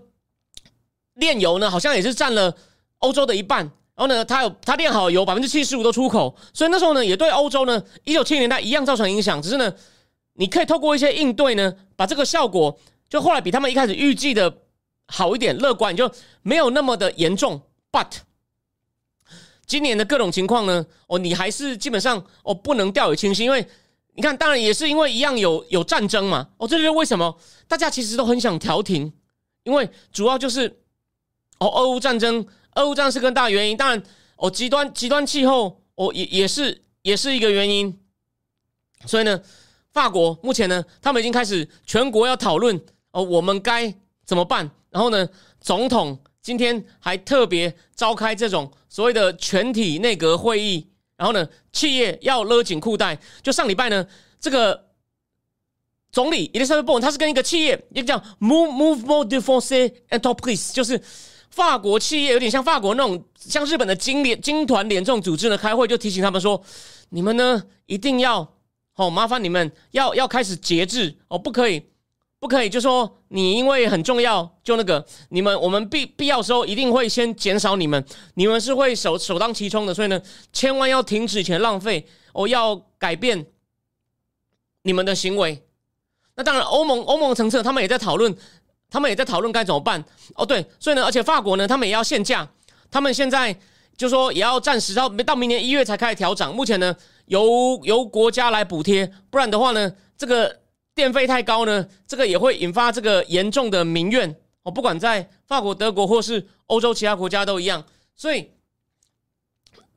[1.16, 2.56] 炼油呢，好像也是占了
[2.98, 3.70] 欧洲的一半。
[3.96, 9.40] 然后呢，它有它炼好油百分之七十五都出口，所以那时候呢，也对欧洲呢，一九七零年代一样造成影响。
[9.40, 9.72] 只是呢，
[10.32, 12.76] 你可以透过一些应对呢，把这个效果
[13.08, 14.52] 就后来比他们一开始预计的
[15.06, 16.10] 好一点，乐观就
[16.42, 17.62] 没有那么的严重。
[17.92, 18.08] But
[19.64, 23.64] 今年的各种情况呢，哦，你还是基本上哦不能掉以轻心，因为
[24.16, 26.48] 你看，当然也是因为一样有有战争嘛。
[26.56, 29.12] 哦，这就是为什么大家其实都很想调停，
[29.62, 30.80] 因为主要就是。
[31.60, 33.76] 哦，俄乌战争，俄乌战是更大原因。
[33.76, 34.02] 当然，
[34.36, 37.98] 哦，极端极端气候，哦，也也是也是一个原因。
[39.06, 39.40] 所以呢，
[39.92, 42.80] 法国目前呢，他们已经开始全国要讨论
[43.12, 44.70] 哦，我们该怎么办？
[44.90, 45.28] 然后呢，
[45.60, 50.88] 总统今天还特别召开这种所谓的全体内阁会议。
[51.16, 53.16] 然后呢，企业要勒紧裤带。
[53.40, 54.04] 就上礼拜呢，
[54.40, 54.88] 这个
[56.10, 61.00] 总理伊丽莎白·布恩，他是跟一个企业，一个叫 Move Move More d e f e n s e Enterprise，就是
[61.54, 66.60] 法国企业，有点像法国那种，像日本的金联、金团联这种组织呢，开会就提醒他们说，
[67.10, 68.54] 你们呢一定要
[68.96, 71.82] 哦，麻烦你们要要开始节制哦，不可以。
[72.40, 80.20] 不可以，就说你因为很重要，就那个你们我们必必要时候一定会先减少你们，你们是会首首当其冲的，所以呢，
[80.52, 83.46] 千万要停止前浪费，哦，要改变
[84.82, 85.62] 你们的行为。
[86.36, 88.36] 那当然，欧盟欧盟层次他们也在讨论，
[88.94, 90.02] 他们也在讨论该怎么办。
[90.36, 92.48] 哦，对，所以呢，而且法国呢，他们也要限价，
[92.90, 93.58] 他们现在
[93.96, 96.94] 就说也要暂时到到明年一月才开始调涨，目前呢
[97.26, 100.60] 由由国家来补贴，不然的话呢，这个。
[100.96, 104.70] 电费太高呢，这个也会引发这个严重的民怨哦。
[104.70, 107.84] 不管在法国、德国或是欧洲其他国家都一样。
[108.14, 108.52] 所以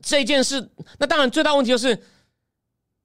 [0.02, 2.02] 这件事，那当然最大问题就是，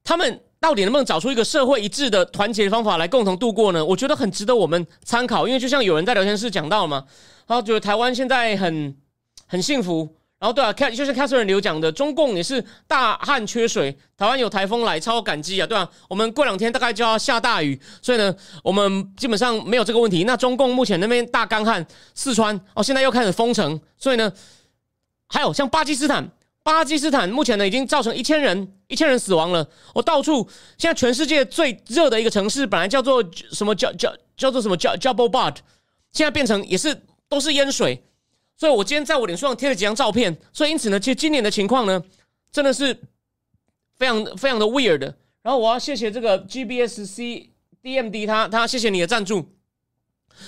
[0.03, 3.85] 他们到底能不能找出一个社会一致的团结的方法来共同度过呢？
[3.85, 5.49] 我觉得很值得我们参考。
[5.49, 7.05] 因为就像有人在聊天室讲到嘛，
[7.49, 8.97] 他觉得台湾现在很
[9.49, 10.09] 很幸福。
[10.39, 20.25] 然后对啊，就是凯瑟琳刘讲的，中共也是大旱缺水，台湾有台风来，超感激啊，对啊，我们过两天大概就要下大雨，所以呢，我们基本上没有这个问题。
[20.25, 24.33] 那中共目前那边大干旱，四川哦，现在又开始封城，所以呢，
[25.29, 26.29] 还有像巴基斯坦，
[26.63, 29.69] 巴基斯坦目前呢已经造成一千人一千人死亡了。
[29.95, 30.49] 我到处
[30.79, 35.57] 现在全世界最热的一个城市，本来叫做什么叫叫叫做什么叫 Jabalabad，
[36.13, 36.97] 现在变成也是
[37.29, 38.05] 都是淹水。
[38.57, 40.37] 所以，我今天在我脸书上贴了几张照片。
[40.53, 42.01] 所以，因此呢，其实今年的情况呢，
[42.53, 42.97] 真的是
[43.97, 45.01] 非常非常的 weird。
[45.43, 47.49] 然后，我要谢谢这个 GBSC
[47.83, 49.49] DMD，他他谢谢你的赞助。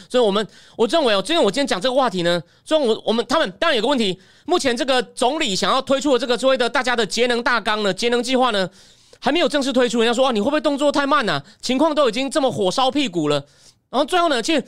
[0.08, 8.68] 所以，我们我认为哦，今天我今天讲这个话题呢，虽然我我们他们当然有个问题，目前这个总理想要推出的这个所谓的大家的节能大纲呢，节能计划呢，
[9.20, 10.00] 还没有正式推出。
[10.00, 11.42] 人家说啊，你会不会动作太慢呢？
[11.60, 13.44] 情况都已经这么火烧屁股了。
[13.90, 14.64] 然后最后呢，其实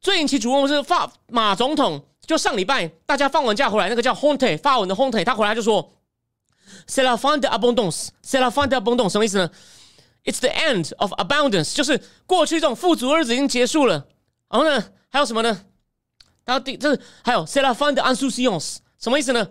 [0.00, 2.04] 最引起瞩目是法马总统。
[2.26, 5.94] 就上礼拜，大家放完假回来，那个叫 Honte 发文的 Honte，他回来就说
[6.86, 9.50] ：“C'est la fin de abondance，C'est la fin de abondance，什么意思呢
[10.24, 14.06] ？It's the end of abundance，就是过去这种富足日子已经结束了。
[14.50, 15.64] 然后呢，还有什么呢？
[16.44, 19.48] 然后第这还有 C'est la fin de insouciance，什么意思呢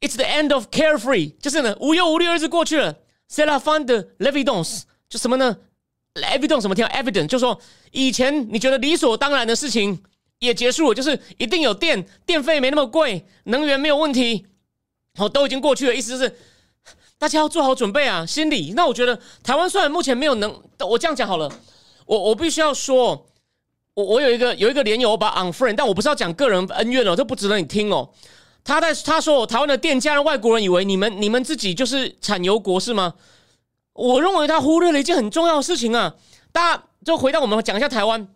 [0.00, 2.94] ？It's the end of carefree，就是呢无忧无虑日子过去了。
[3.28, 5.56] C'est la fin de l'evidence”，就什么呢
[6.14, 10.02] ？Evidence 什么听 Evidence，就说以前你觉得理所当然的事情。
[10.38, 14.46] 也结束了，就是一定有电，电费没那么贵，能源没有问题，
[15.14, 15.96] 好，都已经过去了。
[15.96, 16.36] 意思就是
[17.16, 18.74] 大家要做好准备啊，心理。
[18.76, 21.50] 那我觉得台湾虽然目前没有能，我这样讲好了，
[22.04, 23.26] 我我必须要说，
[23.96, 28.10] 我我有一个有一个连友，我把 unfriend，但我不是要讲个人恩怨哦，这不值得你听哦。
[28.62, 33.14] 他在他说台湾的店家让外国人以为你们你们自己就是产油国是吗？
[33.94, 36.14] 我认为他忽略了一件很重要的事情啊。
[36.52, 38.28] 大家就回到我们讲一下台湾。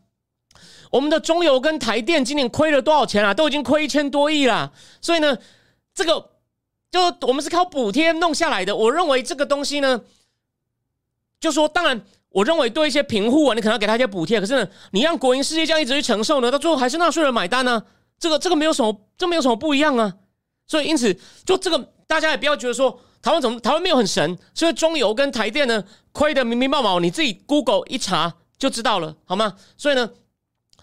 [0.90, 3.34] 我们的中油跟台电今年亏了多少钱啊？
[3.34, 4.72] 都已经亏一千多亿啦。
[5.02, 5.36] 所以呢，
[5.92, 6.30] 这个
[6.90, 8.74] 就我们是靠补贴弄下来的。
[8.74, 10.00] 我认为这个东西呢，
[11.38, 14.40] 就说当然，我认为对一些贫户啊，你可能要给他一些补贴。
[14.40, 17.82] 可是呢，你让国营事业这样一直去承受呢，到最后还是纳税人买单呢。
[18.18, 20.14] 这个这个没有什么，这没有什么不一样啊。
[20.66, 21.14] 所以因此，
[21.44, 24.38] 就这个大家也不要觉得说台湾怎么台湾没有很神。
[24.54, 29.54] 所以中油跟台电呢，亏的明明白白，你自己 Google 一查就知道了，好吗？
[29.76, 30.10] 所以呢。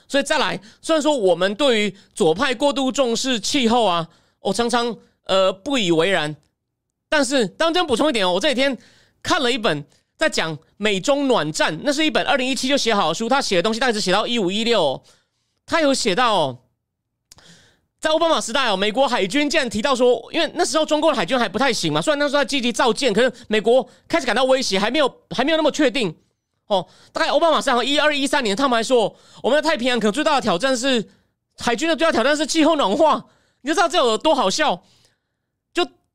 [0.10, 4.08] 所以再来，虽然说我们对于左派过度重视气候啊，
[4.40, 6.34] 我常常呃不以为然，
[7.10, 8.78] 但是当真补充一点哦，我这几天
[9.22, 9.86] 看了一本
[10.18, 15.02] 在讲美中暖战，那是一本二零一七就写好的书，他写的东西大概是写到一五一六，
[15.66, 16.58] 他有写到
[18.00, 26.16] 在奥巴马时代哦，美国海军竟然提到说，因为那时候中国的海军还不太行嘛，虽然那时候在积极造舰，可是美国开始感到威胁，还没有还没有那么确定。
[26.68, 31.08] 哦，大概奥巴马上一二一三年，他们还说我们的太平洋可能最大的挑战是
[31.58, 33.26] 海军的最大挑战是气候暖化。
[33.62, 34.84] 你就知道这有多好笑？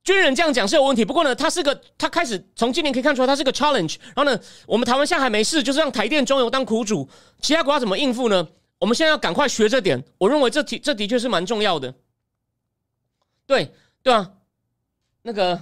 [0.04, 1.04] 军人这样讲是有问题。
[1.04, 3.96] 不过呢，他是个他开始从今年可以看出来，他是个 challenge。
[4.14, 7.08] 然后呢，我们台湾现在还没事，就是让台电中油当苦主，
[7.40, 8.48] 其他国家怎么应付呢？
[8.78, 10.02] 我们现在要赶快学这点。
[10.18, 11.94] 我认为这题这的确是蛮重要的。
[13.46, 14.32] 对对啊，
[15.22, 15.60] 那个。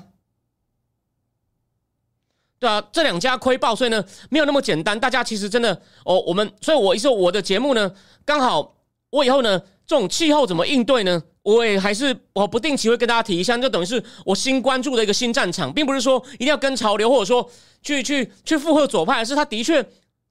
[2.58, 5.00] 对啊，这两家亏爆，所以呢，没有那么简单。
[5.00, 7.90] 大家其实真的哦，我们，所以我一说我的节目呢，
[8.22, 8.76] 刚好
[9.08, 11.22] 我以后呢，这种气候怎么应对呢？
[11.50, 17.50] 我也还是我不定期会跟大家提一下，就等于是我新关注的一个新战场，并不是说一定要跟潮流，或者说
[17.82, 19.82] 去去去附和左派，而是它的确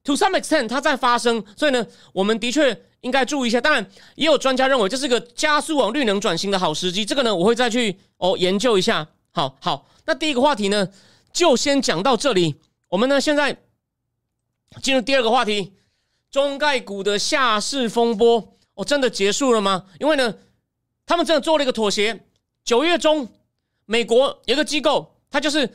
[0.04, 3.60] to some extent 它在发生，所以呢，我们的确应该注意一下。
[3.60, 9.06] 当然，也有专家认为这是个加速往绿能转型的好时机，这个呢，我会再去哦研究一下。
[9.32, 10.88] 好好，那第一个话题呢，
[11.32, 12.56] 就先讲到这里。
[12.88, 13.56] 我们呢，现在
[14.82, 15.72] 进入第二个话题，
[16.30, 19.84] 中概股的下市风波，哦，真的结束了吗？
[19.98, 20.34] 因为呢。
[21.10, 22.24] 他们真的做了一个妥协。
[22.62, 23.28] 九月中，
[23.84, 25.74] 美国有个机构，它就是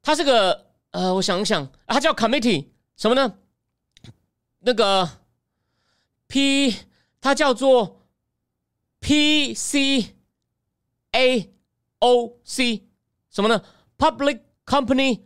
[0.00, 3.36] 它是个呃，我想想，它叫 committee 什么呢？
[4.60, 5.06] 那个
[6.26, 6.74] P，
[7.20, 8.06] 它叫做
[8.98, 10.16] P C
[11.12, 11.52] A
[11.98, 12.88] O C
[13.28, 13.62] 什么呢
[13.98, 15.20] ？Public Company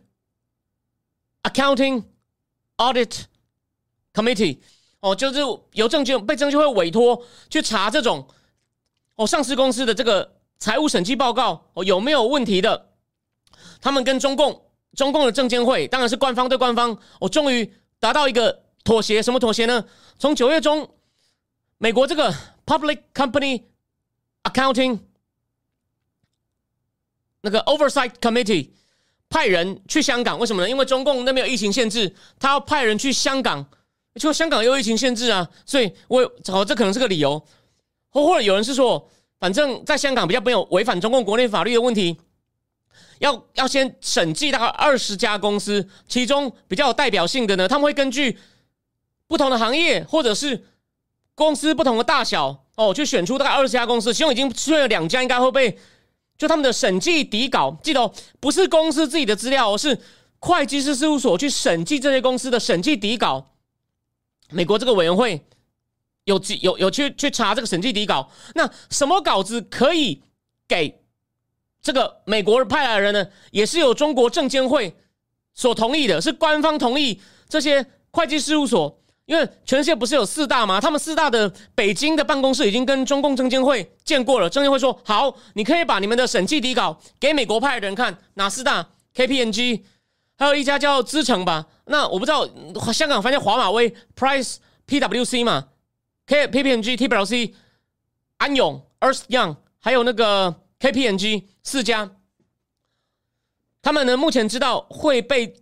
[1.43, 2.03] Accounting
[2.75, 3.23] Audit
[4.13, 4.59] Committee
[4.99, 5.39] 哦，就是
[5.71, 8.27] 由证券被证监会委托去查这种。
[9.15, 12.89] 哦，上市公司的这个财务审计报告哦有没有问题的？
[13.81, 14.61] 他们跟中共
[14.93, 19.21] 中共的证监会，当然是官方对官方，我终于达到一个妥协。
[19.21, 19.85] 什么妥协呢？
[20.19, 20.89] 从九月中，
[21.77, 22.33] 美国这个
[22.65, 23.63] Public Company
[24.43, 24.99] Accounting
[27.41, 28.71] 那个 Oversight Committee
[29.29, 30.69] 派人去香港，为什么呢？
[30.69, 33.65] 因为中共那边有疫情限制，他要派人去香港，
[34.15, 37.41] 就香港有疫情限制啊，所以我哦，这可能是个理由。
[38.15, 39.09] 或或者有人是说，
[39.41, 42.17] 反正在香港比较没有违反中共国内法律的问题，
[43.19, 48.39] 要要先审计大概二十家公司，其中比较有代表性的呢，他们会根据
[49.27, 50.65] 不同的行业或者是
[51.35, 55.77] 公司不同的大小哦，去选出大概二十家公司，其中已经出现了两家应该会被
[56.37, 59.99] 就他们的审计底稿，记得哦，不是公司自己的资料，而是
[60.39, 63.45] 会计师事务所去审计这些公司的审计底稿，
[64.51, 65.45] 美国这个委员会。
[66.25, 70.21] 有有有去去查这个审计底稿，那什么稿子可以
[70.67, 71.01] 给
[71.81, 73.25] 这个美国派来的人呢？
[73.51, 74.95] 也是有中国证监会
[75.53, 78.99] 所同意的，是官方同意这些会计事务所。
[79.25, 80.79] 因为全世界不是有四大吗？
[80.79, 88.15] 他们四大的北京的办公室已经跟中共证监会见过了，证监会说好，你可以把你们的审计底稿给美国派的人看。
[88.35, 89.81] 哪四大？KPMG，
[90.37, 91.65] 还有一家叫资诚吧。
[91.85, 92.47] 那我不知道
[92.93, 94.57] 香港翻译华马威 Price
[94.87, 95.69] PWC 嘛
[96.27, 97.53] ？K P P N G T B L C
[98.37, 102.11] 安永 Earth Young 还有那个 K P N G 四家，
[103.81, 105.53] 他们呢目前知道会被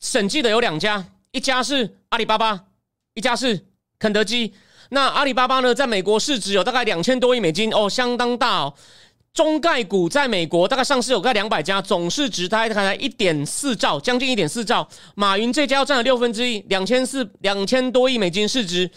[0.00, 2.66] 审计的有两家，一家是阿里巴巴，
[3.14, 3.66] 一家是
[3.98, 4.54] 肯德基。
[4.90, 8.74] 那阿里巴巴呢，在美国市值有大概两千多亿美金哦，相当大哦。
[9.34, 14.88] 中概股在美国大概上市有个两百家，总市值大概才一点四兆，将近一点四兆。
[15.14, 18.90] 马云这家占了六分之一，两千四两千多亿美金市值。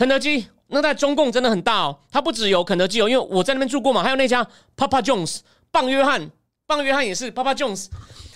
[0.00, 4.42] 肯德基那在中共真的很大哦，它不只有肯德基哦，因为我在那边住过嘛，还有那家
[4.74, 6.30] Papa Jones 棒约翰，
[6.66, 7.88] 棒约翰也是 Papa Jones，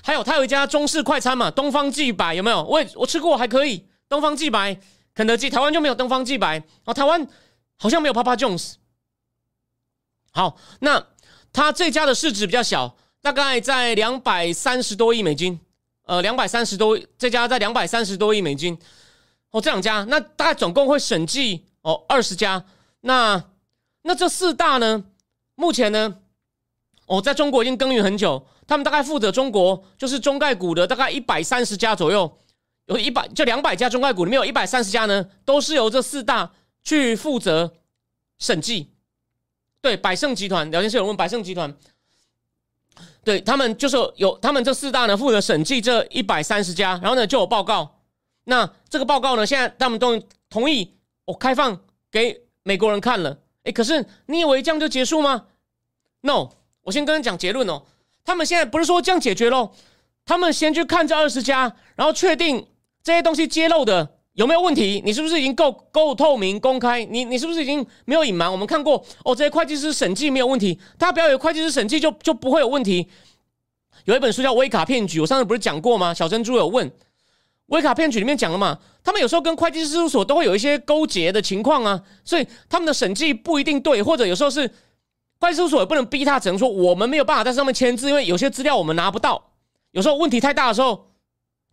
[0.02, 2.62] 还有他有一家中式快餐嘛，东方既白有没有？
[2.64, 4.78] 我也我吃过还可以，东方既白，
[5.14, 7.26] 肯德基台湾就没有东方既白哦，台湾
[7.78, 8.74] 好像没有 Papa Jones。
[10.32, 11.02] 好，那
[11.50, 15.58] 他这家的市值比较小，大概在两百三十多亿美金，
[16.04, 18.78] 呃，两百三十多，这家在两百三十多亿美金。
[19.54, 22.64] 哦，这两家，那大概总共会审计哦二十家，
[23.02, 23.40] 那
[24.02, 25.04] 那这四大呢？
[25.54, 26.16] 目前呢，
[27.06, 32.36] 哦，在中国已经耕耘很久，他们大概负责中国就是中概股的大概一百三十家左右，
[32.86, 36.50] 有一百就两百家中概股里面有一百三十家呢，都是由这四大
[36.82, 37.74] 去负责
[38.40, 38.90] 审计。
[39.80, 41.72] 对，百盛集团聊天室有问百盛集团，
[43.22, 47.93] 对他们就是有他们这四大呢负责审计这一百三十家，然后呢就有报告。
[48.44, 49.46] 那这个报告呢？
[49.46, 51.80] 现在他们都同意我开放
[52.10, 53.38] 给美国人看了。
[53.64, 55.46] 哎，可是你以为这样就结束吗
[56.20, 56.50] ？No，
[56.82, 57.82] 我先跟你讲结论哦。
[58.24, 59.72] 他们现在不是说这样解决喽？
[60.26, 62.66] 他们先去看这二十家，然后确定
[63.02, 65.02] 这些东西揭露的有没有问题？
[65.04, 67.04] 你是不是已经够够透明公开？
[67.04, 68.50] 你你是不是已经没有隐瞒？
[68.50, 70.78] 我们看过哦，这些会计师审计没有问题。
[70.98, 73.08] 大家不要以为会计师审计就就不会有问题。
[74.04, 76.12] 有一本书叫《微卡骗局》，我上次不是讲过吗？
[76.12, 76.90] 小珍珠有问。
[77.66, 84.70] 威卡骗局里面讲了嘛，他们有时候跟会计事务所都会有一些勾结的情况啊，所以他们的审计不一定对，或者有时候是
[85.40, 89.50] 会计事务所也不能逼他，只能说我们没有办法在上面签字，因为有些资料我们拿不到。
[89.92, 91.10] 有时候问题太大的时候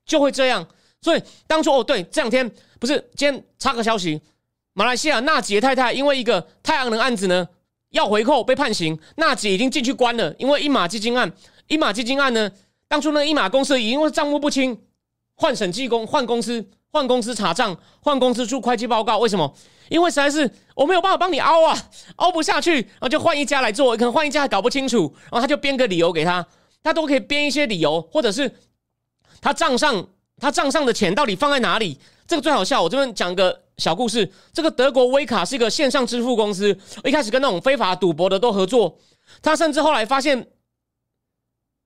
[0.06, 0.66] 就会这样。
[1.02, 2.50] 所以当初哦，对，这两天
[2.80, 4.22] 不是今天插个消息，
[4.74, 7.46] 马来西亚纳吉太太因为一个太阳能案子呢
[7.90, 11.32] 要回扣被判刑，纳吉已经进去关了，因为一马基金案，
[11.68, 12.50] 一马基金案呢，
[12.88, 14.80] 当初那一马公司因为账目不清。
[15.42, 19.52] 换审计公换公司换公司查账换公司出会计报告，为什么？
[19.90, 21.76] 因为实在是我没有办法帮你凹啊，
[22.18, 26.46] 凹不下去，然后就换一家来做，可能换一家还搞不清楚，然后他就编个理由给他，
[26.84, 28.54] 他都可以编一些理由，或者是
[29.42, 32.00] 他账上他账上的钱到底放在哪里？
[32.28, 32.84] 这个最好笑。
[32.84, 39.00] 我这边讲个小故事，这个德国威卡是一个线上支付公司，一开始跟那种非法赌博的都合作，
[39.42, 40.48] 他甚至后来发现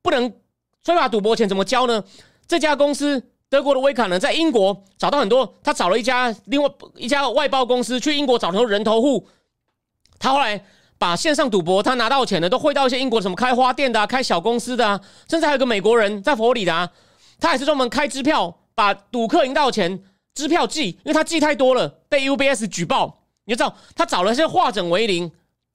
[0.01, 0.29] 不能
[0.83, 2.03] 非法赌博钱怎么交呢？
[2.47, 3.31] 这家公司。
[3.49, 9.27] 德国的威卡呢，在英国找到很多，他找了一家另外一家外包公司去英国找很多人头户。
[10.19, 10.65] 他后来
[10.97, 16.89] 把线上赌博他拿到钱呢，都汇到一些英国什么开花店的、啊、开小公司的啊，甚至还有个美国人在佛罗里达，
[17.39, 20.03] 他也是专门开支票，把赌客赢到钱
[20.33, 23.21] 支票寄，因为他寄太多了，被 UBS 举报。
[23.45, 25.31] 你就知道他找了些化整为零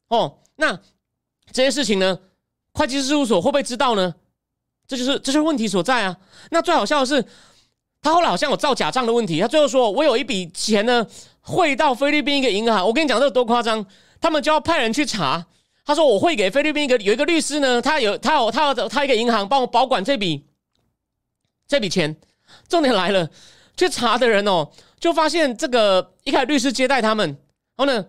[0.08, 0.38] 哦。
[0.56, 0.76] 那
[1.52, 2.18] 这些事情呢，
[2.72, 4.14] 会计师事务所会不会知道呢？
[4.88, 6.16] 这就是这就是问题所在啊。
[6.50, 7.24] 那最好笑的是。
[8.02, 11.06] 他后来好像有造假账的问题，他最后说：“我有一笔钱呢，
[11.40, 12.86] 汇到菲律宾一个银行。
[12.86, 13.84] 我跟你讲，这有多夸张？
[14.20, 15.46] 他们就要派人去查。
[15.84, 20.46] 他说：我会给菲律宾一个有一个律师呢，他有他有他有他一个银行帮我保管这笔
[21.68, 22.16] 这笔钱。
[22.68, 23.28] 重点来了，
[23.76, 27.28] 去查的人哦，就发现这个一开始律师接待他们，
[27.76, 28.06] 然后呢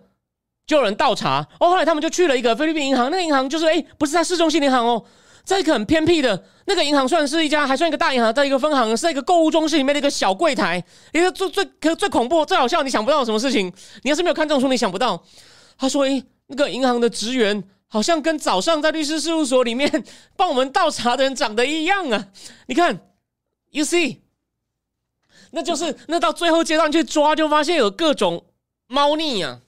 [0.66, 1.46] 就有人倒查。
[1.60, 5.04] 哦，后来他们就去了一个菲律宾银行，那个银行就是哎，不是在市中心银行哦。”
[5.44, 10.82] 在一个很偏僻的那个银行，算是一家还算一个大银行，在一个分行，是一个购物中心里面的一个小柜台。
[11.12, 13.72] 一个最最可最恐怖、最好笑，你想不到什么事情。
[14.02, 15.22] 你要是没有看这种书，你想不到。
[15.76, 20.04] 他说：“诶，那个银行的职员好像跟早上在律师事务所里面
[20.36, 22.28] 帮我们倒茶的人长得一样啊！
[22.68, 23.00] 你看
[23.70, 24.18] ，You see，
[25.50, 28.44] 那就是那到最后阶段去抓，就发现有各种
[28.86, 29.60] 猫腻呀。”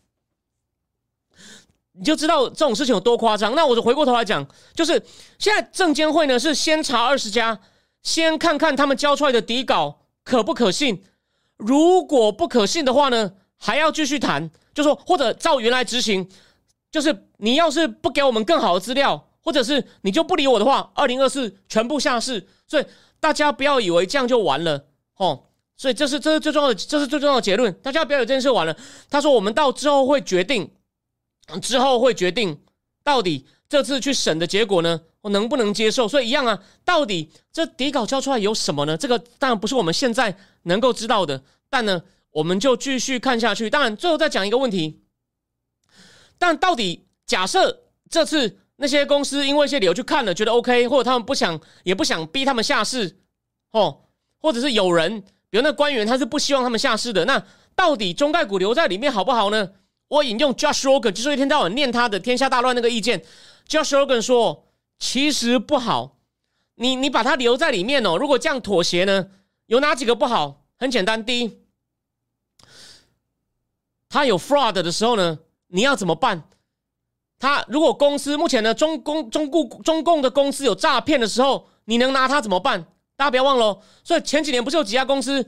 [1.96, 3.54] 你就知道这种事情有多夸张。
[3.54, 5.00] 那我就回过头来讲，就是
[5.38, 7.58] 现在证监会呢是先查二十家，
[8.02, 11.04] 先看看他们交出来的底稿可不可信。
[11.56, 16.28] 如果不可信的话呢，还要继续谈，就说或者照原来执行。
[16.90, 22.46] 就是你要是不给我们更好的资料，或者是你就不理我的话，二零二四全部下市。
[22.66, 22.84] 所以
[23.20, 24.84] 大家不要以为这样就完了
[25.16, 25.44] 哦。
[25.76, 27.72] 所以这是这是最重要的，这是最重要的结论。
[27.74, 28.76] 大家不要有这件事完了。
[29.08, 30.68] 他说我们到之后会决定。
[31.60, 32.58] 之后会决定
[33.02, 36.08] 到底这次去审的结果呢，我能不能接受？
[36.08, 38.96] 所以一样啊，到底这底稿交出来有什么呢？
[38.96, 43.68] 这个当然不是我们现在能够知道的，但呢，我们就继续看下去。
[43.68, 45.02] 当然，最后再讲一个问题，
[46.38, 53.18] 但到底假设这次那些公司因为一些理由去看了，觉得 OK，或者他们不想也不想逼他们下市，
[53.72, 54.02] 哦，
[54.38, 59.70] 或者是有人，比如那官员他是不希望他们下市的，那到底中概股留在里面好不好呢？
[60.14, 63.24] 我引用 Josh Rogan，就是一天到晚念他的《天下大乱》那个意见。
[63.68, 64.66] Josh Rogan 说
[64.98, 66.18] ：“其实不好，
[66.76, 68.16] 你你把它留在里面哦。
[68.16, 69.28] 如果这样妥协呢，
[69.66, 70.66] 有哪几个不好？
[70.78, 71.58] 很简单，第一，
[74.08, 76.44] 他有 fraud 的时候呢，你要怎么办？
[77.40, 82.86] 他如果公司目前呢，中共中共中共的公司有诈骗的时候，你能拿他怎么办？
[83.16, 83.80] 大家不要忘了。
[84.04, 85.44] 所以前几年不是有几家公司，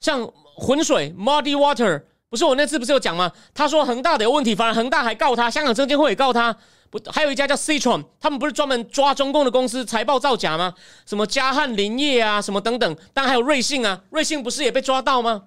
[0.00, 3.32] 像浑水 Muddy Water。”不是我那次不是有讲吗？
[3.54, 6.56] 他说恒大的有问题，反而恒大还告他，香港证监会也告他。
[6.90, 10.74] 不，还有一家叫 Citron，他们不是专门抓中共的公司财报造假吗？
[11.06, 15.44] 什么嘉汉林业啊，什么等等，当然还有瑞信啊，瑞信不是也被抓到吗？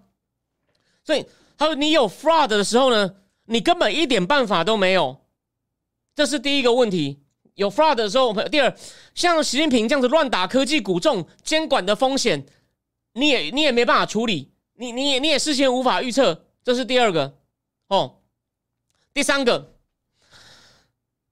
[1.03, 1.25] 所以
[1.57, 3.15] 他说你有 fraud 的时候呢，
[3.45, 5.17] 你根本一点办法都没有，
[6.15, 7.23] 这是第一个问题。
[7.55, 8.73] 有 fraud 的时候，第二，
[9.13, 12.45] 像习近平这样子乱打科技股重监管的风险，
[13.13, 16.45] 你也你也没办法处理，你你也你也事先无法预测。
[16.63, 17.33] 这是第二个
[17.87, 18.17] 哦，
[19.13, 19.73] 第三个，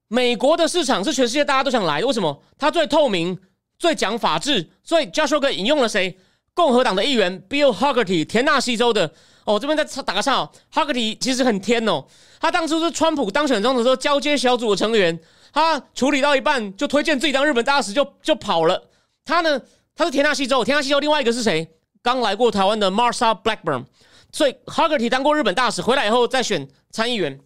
[0.07, 2.41] 美国的市场是全世界大家都想来的，为什么？
[2.57, 3.39] 它最透明，
[3.77, 4.69] 最讲法治。
[4.83, 6.17] 所以 Joshua 哥引用了谁？
[6.53, 9.13] 共和党的议员 Bill Hagerty，田纳西州的。
[9.45, 12.05] 哦，这边再打个岔哦，Hagerty 其实很天哦，
[12.39, 15.17] 他当初是川普当选中的时候交接小组的成员，
[15.53, 18.89] 他处理到一半就推荐自己当日本大使，就就跑了。
[19.23, 19.61] 他呢，
[19.95, 21.67] 他是田纳西州，田纳西州另外一个是谁？
[22.03, 23.85] 刚来过台湾的 Marsha Blackburn。
[24.31, 27.39] 所以哈格提当过日本大使，回来以后再选参议员。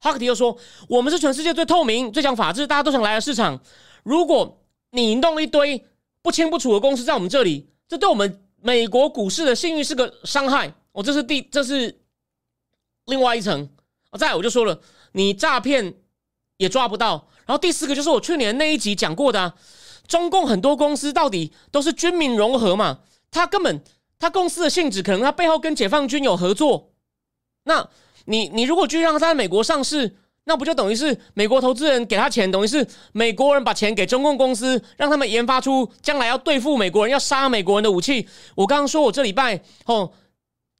[0.00, 0.56] 哈格提又说
[0.88, 3.58] ：“我们是全世界最透明、最讲法治、大家都想来的市场。
[4.02, 4.60] 如果
[4.90, 5.82] 你弄一堆
[6.20, 10.74] 不清不楚的公司在我们这里，这对我们美国股市的信誉是个伤害。
[10.92, 12.00] 我这是第，这是
[13.06, 13.68] 另外一层。
[14.18, 14.78] 再我就说了，
[15.12, 15.94] 你诈骗
[16.56, 17.28] 也抓不到。
[17.46, 19.54] 然后第四个就是我去年那一集讲过的，啊
[20.06, 22.98] 中共很多公司到底都是军民融合嘛，
[23.30, 23.80] 他根本。”
[24.18, 26.92] 他公司的性质可能他背后跟解放军有合作，
[27.64, 27.88] 那
[28.24, 38.28] 你你如果去让他在美国上市，那不就等于是美国投资人给他钱，等于是美国人把钱给中共公司，让他们研发出将来要对付美国人、要杀美国人的武器。
[38.54, 40.10] 我刚刚说我这礼拜哦，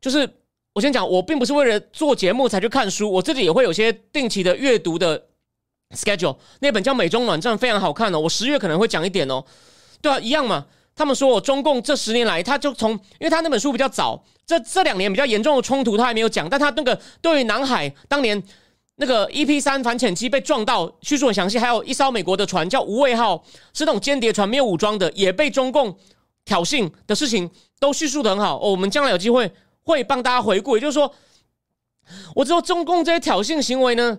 [0.00, 0.28] 就是
[0.74, 5.26] 我先讲，我并不是为了做节目才去看书，我自己也会有些定期的阅读的
[5.94, 6.36] schedule。
[6.60, 8.20] 那本叫《美中暖战》，非常好看哦。
[8.20, 9.44] 我十月可能会讲一点哦。
[10.02, 10.66] 对啊，一样嘛。
[10.94, 18.42] 他们说我中共这十年来，他就从，因为他那本书比较早，这这两年比较严重的冲突他还没有讲，但他那个对于南海当年。
[18.96, 21.58] 那个 EP 三反潜机被撞到，叙述很详细。
[21.58, 25.98] 还有一艘美国的船叫无畏号，是那种间谍船，没有武装的，也被中共
[26.44, 28.56] 挑衅的事情都叙述的很好。
[28.56, 29.50] 哦，我们将来有机会
[29.82, 30.76] 会帮大家回顾。
[30.76, 31.12] 也就是说，
[32.36, 34.16] 我知道中共这些挑衅行为呢，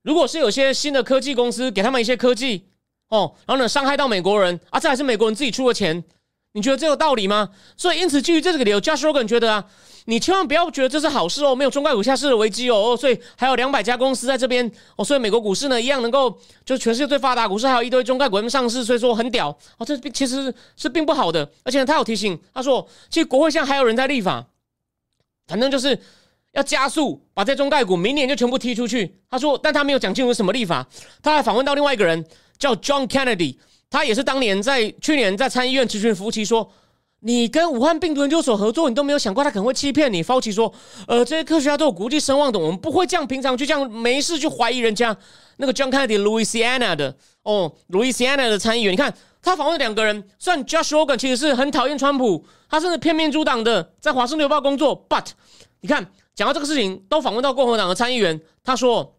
[0.00, 2.67] 如果是有些新的科技公司给他们一些科技，
[3.08, 6.04] 哦，然后呢伤害到美国人啊，这还是美国人自己出的钱，
[6.52, 7.50] 你觉得这有道理吗？
[7.76, 9.64] 所以因此基于这个理由，Josh Rogan 觉得啊。
[10.10, 16.34] 你千万不要觉得这是好事哦，没有中概股下市的危机哦，哦所以还有两百家公司在这边哦，所以美国股市呢一样能够
[16.64, 24.46] 就全世界最发达股市，还有一堆中概股上市，所以说很屌哦，这其实是并不好的，而且他有提醒，他说其实国会现在还有人在立法，
[25.46, 26.00] 反正就是
[26.52, 29.14] 要加速把这中概股明年就全部踢出去。
[29.28, 30.88] 他说，但他没有讲清楚什么立法，
[31.22, 32.24] 他还访问到另外一个人
[32.58, 33.56] 叫 John Kennedy，
[33.88, 36.70] 他也是当年在去年在参议院咨询服务期说。
[37.20, 40.22] 你跟武汉病毒研究所合作，你都没有想过他可能会欺骗你。
[40.22, 40.72] 福奇说
[41.08, 45.16] ：“呃，这些科学家都有国际声望的，我们不会这样平常就这样没事就怀疑人家。”
[45.58, 55.04] 那个 John Kennedy Louisiana 的哦，Louisiana 的参议员，你看他访问两个人，虽然 Josh Rogan 其实是很讨厌川普，他甚至偏民主党的，在华盛顿邮报工作。
[55.08, 55.26] But
[55.80, 59.17] 你看讲到这个事情，都访问到共和党的参议员，他说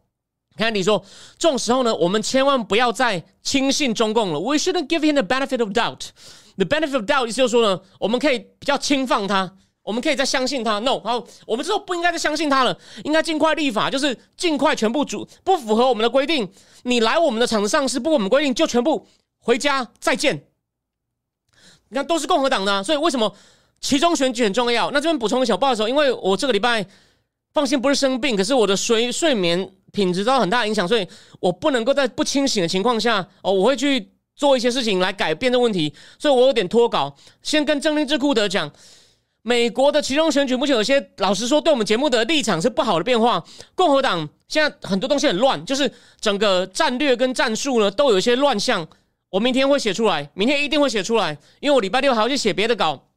[0.60, 1.04] ：“Kennedy 说，
[1.38, 4.40] 这种时候呢，我们千万不要再轻信中共了。
[4.40, 6.10] We shouldn't give him the benefit of doubt。”
[6.58, 9.50] The benefit of doubt 意思就是说呢，我们可以比较轻放他，
[9.82, 10.80] 我们可以再相信他。
[10.80, 16.52] No，好，我们之后不应该再相信他了，应该尽快立法，就是尽快全部主不符合我们的规定，
[16.84, 19.08] 你来我们的厂子上市不我们规定就全部
[19.40, 20.44] 回家再见。
[21.88, 23.34] 你看都是共和党的，所以为什么
[23.80, 24.92] 其中选举很重要？
[24.92, 26.86] 那这边补充一下，不好意思，因为我这个礼拜
[27.54, 31.08] 放心不是生病，可是我的睡睡眠品质遭到很大影响，所以
[31.40, 34.12] 我不能够在不清醒的情况下哦，我会去。
[34.40, 37.14] 做一些事情来改变的问题，所以我有点脱稿。
[37.44, 38.72] 先跟正林智库德讲，
[39.42, 43.44] 美国的其中选举目前有些，老实说，对我们节目的立场是不好的变化。
[43.76, 45.92] 共和党现在很多东西很乱，就是
[46.22, 48.88] 整个战略跟战术呢都有一些乱象。
[49.30, 53.10] 我明天会写出来，明天一定会写出来，因为我礼拜六还要去写别的稿。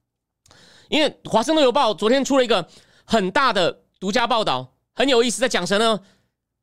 [0.89, 2.67] 因为华盛顿邮报昨天出了一个
[3.05, 6.01] 很大的独家报道，很有意思，在讲什么呢？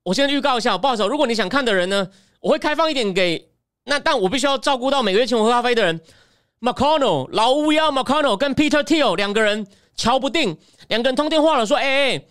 [0.03, 2.07] 我先预告一下，不好意思，如果你想看的人呢，
[2.39, 3.49] 我会开放一点给。
[3.85, 5.99] 那但我必须要照顾到每个月请我喝咖啡的人
[6.61, 10.57] ，McConnell 老乌鸦 McConnell 跟 Peter Thiel 两个人瞧不定，
[10.89, 12.25] 两个人通电话了，说：“哎哎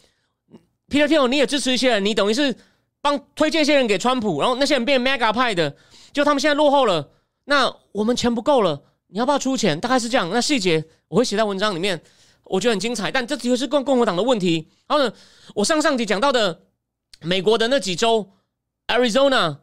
[0.89, 2.55] ，Peter Thiel 你也支持一些人，你等于是
[3.01, 5.75] 帮推荐一些人给川普，然后那些人变 Mega 派的，
[6.13, 7.11] 就他们现在落后了，
[7.47, 9.81] 那我们钱不够了，你要不要出钱？
[9.81, 10.31] 大概是这样。
[10.33, 12.01] 那细节我会写在文章里面，
[12.45, 13.11] 我觉得很精彩。
[13.11, 14.69] 但这其实是共共和党的问题。
[14.87, 15.13] 然后呢，
[15.55, 16.61] 我上上集讲到的
[17.21, 18.31] 美国的那几州
[18.87, 19.59] ，Arizona、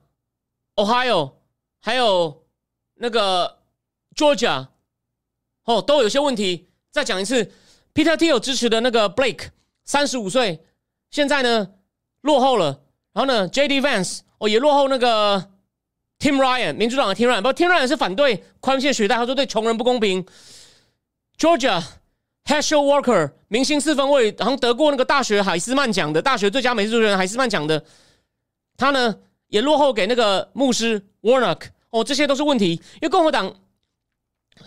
[0.75, 1.33] Ohio。
[1.81, 2.47] 还有
[2.95, 3.59] 那个
[4.15, 4.69] Georgia，
[5.65, 6.67] 哦，都有些问题。
[6.89, 7.51] 再讲一次
[7.93, 9.49] ，Peter Thiel 支持的那个 Blake，
[9.83, 10.65] 三十五岁，
[11.11, 11.75] 现在呢
[12.21, 12.81] 落后了。
[13.13, 13.81] 然后呢，J.D.
[13.81, 15.51] Vance 哦也落后那个
[16.17, 20.25] Tim Ryan，民主党的 Tim Ryan，不，Tim Ryan 是反对宽限学贷，他说对穷人不公平。
[21.37, 21.83] Georgia
[22.45, 27.83] Hershel Walker 明星四分卫，好像得过那个大学海斯曼奖的大学最佳美术人海斯曼奖的，
[28.77, 29.15] 他呢
[29.47, 31.67] 也落后给那个牧师 Warnock。
[31.89, 32.73] 哦，这些都是问题。
[32.73, 33.53] 因为共和党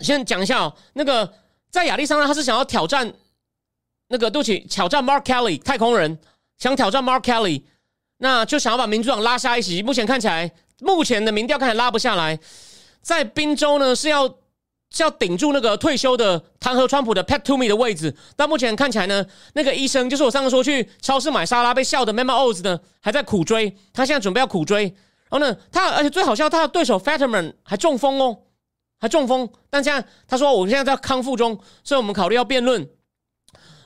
[0.01, 1.31] 先讲一下哦，那个
[1.69, 3.13] 在亚利桑那，他是想要挑战
[4.07, 6.19] 那个，对不起，挑战 Mark Kelly 太空人，
[6.57, 7.61] 想挑战 Mark Kelly，
[8.17, 9.83] 那就想要把民主党拉下一席。
[9.83, 12.39] 目前看起来，目前的民调看起来拉不下来。
[13.01, 14.27] 在宾州呢，是要
[14.91, 18.15] 是要顶住那个退休的弹劾川普的 Pat Toomey 的位置。
[18.35, 23.75] 但目前看起来呢，那个医生就是我上次说去超市买沙拉被笑的 Memo Oz 呢，还在苦追。
[23.93, 24.83] 他现在准备要苦追。
[25.29, 28.37] 然后呢，他而且最好笑，他的对手 Fetterman 还中风哦，
[28.99, 29.47] 还中风。
[29.69, 32.81] 但现在他说，我现在在康复中，所以我们考虑要辩论。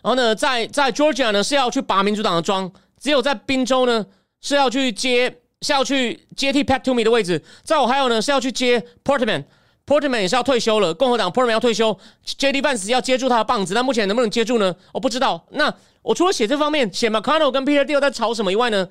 [0.01, 4.05] 然后呢，在在 Georgia 呢是要去拔民主党的桩，只有在宾州呢
[4.41, 7.43] 是要去接是要去接替 Pat Toomey 的位置。
[7.63, 9.43] 在我还有呢是要去接 Portman
[9.85, 12.61] Portman 也是要退休了，共和党 Portman 要退休，J.D.
[12.61, 14.73] Vance 要接住他的棒子，但目前能不能接住呢？
[14.93, 15.45] 我不知道。
[15.51, 18.87] 那我除了写这方面，写 McConnell 跟 Peter Thiel 在吵什么以外呢？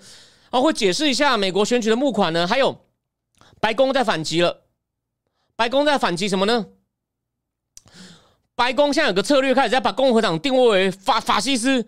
[0.50, 2.46] 哦，会解释一下美国选举的募款呢？
[2.46, 2.84] 还有
[3.58, 4.64] 白宫在反击了。
[5.56, 6.66] 白宫在反击什么呢？
[8.54, 11.86] 白宫现在有个策略，开始在把共和党定位为法法西斯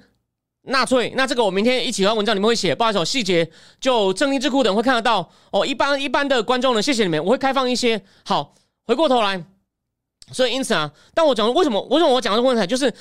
[0.62, 5.66] 纳粹，那这个我明天一起发文章，你们会写，不好意思，细节就正义智库等会看得到哦。
[5.66, 8.02] 一般一般的观众呢，谢谢你们，我会开放一些。
[8.24, 8.54] 好，
[8.86, 9.44] 回过头来，
[10.32, 11.80] 所以因此啊，但我讲为什么？
[11.90, 12.92] 为什么我讲这个问题，就是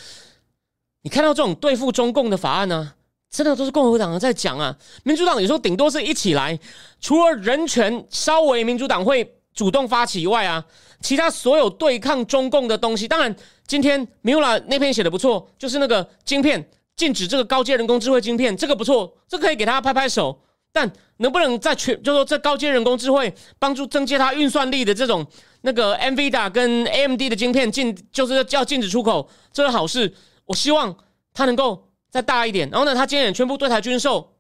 [1.02, 2.94] 你看到这种对付中共的法案呢，
[3.30, 6.58] 真的都是共和党在讲啊，民主党有时候顶多是一起来，
[7.00, 10.64] 除了人权稍微民主党会主动发起以外啊，
[11.02, 13.36] 其他所有对抗中共的东西，当然
[13.68, 16.70] 今天米拉那篇写的不错，就是那个晶片。
[16.96, 20.40] 禁止这个高阶人工智慧晶片，这个不错，这可以给他拍拍手。
[20.72, 25.26] 但能不能在全，就说这高阶人工智慧帮助增加它运算力的这种
[25.66, 30.14] 那个 NVIDIA 跟 AMD 的晶片禁，就是要禁止出口，这是好事。
[30.46, 30.96] 我希望
[31.34, 32.70] 它能够再大一点。
[32.70, 34.34] 然后呢，它今天也宣布对台军售。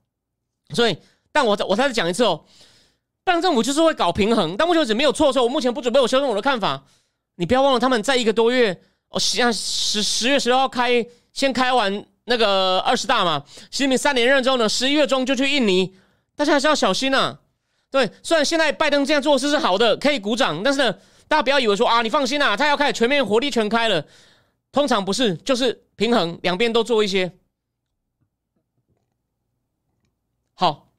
[0.73, 0.97] 所以，
[1.31, 2.45] 但我我再讲一次哦，
[3.23, 4.55] 拜登政府就是会搞平衡。
[4.55, 6.83] 但目前为止没有错的时候，我目前不准备我修正我的看法。
[7.35, 12.05] 你不要忘了，他们在一个多月，哦，像十十月十六号开，先开完。
[12.25, 15.93] 那个二十大嘛，习近平三连任之后呢，十一月中就去印尼，
[16.37, 17.37] 大家还是要小心呐。
[17.91, 20.95] 对，虽然现在拜登这样做事是好的，可以鼓掌，但是呢，
[21.27, 24.05] 大家不要以为说啊，你放心啦，他要开始全面火力全开了，
[24.71, 27.31] 通常不是，就是平衡，两边都做一些。
[30.53, 30.91] 好，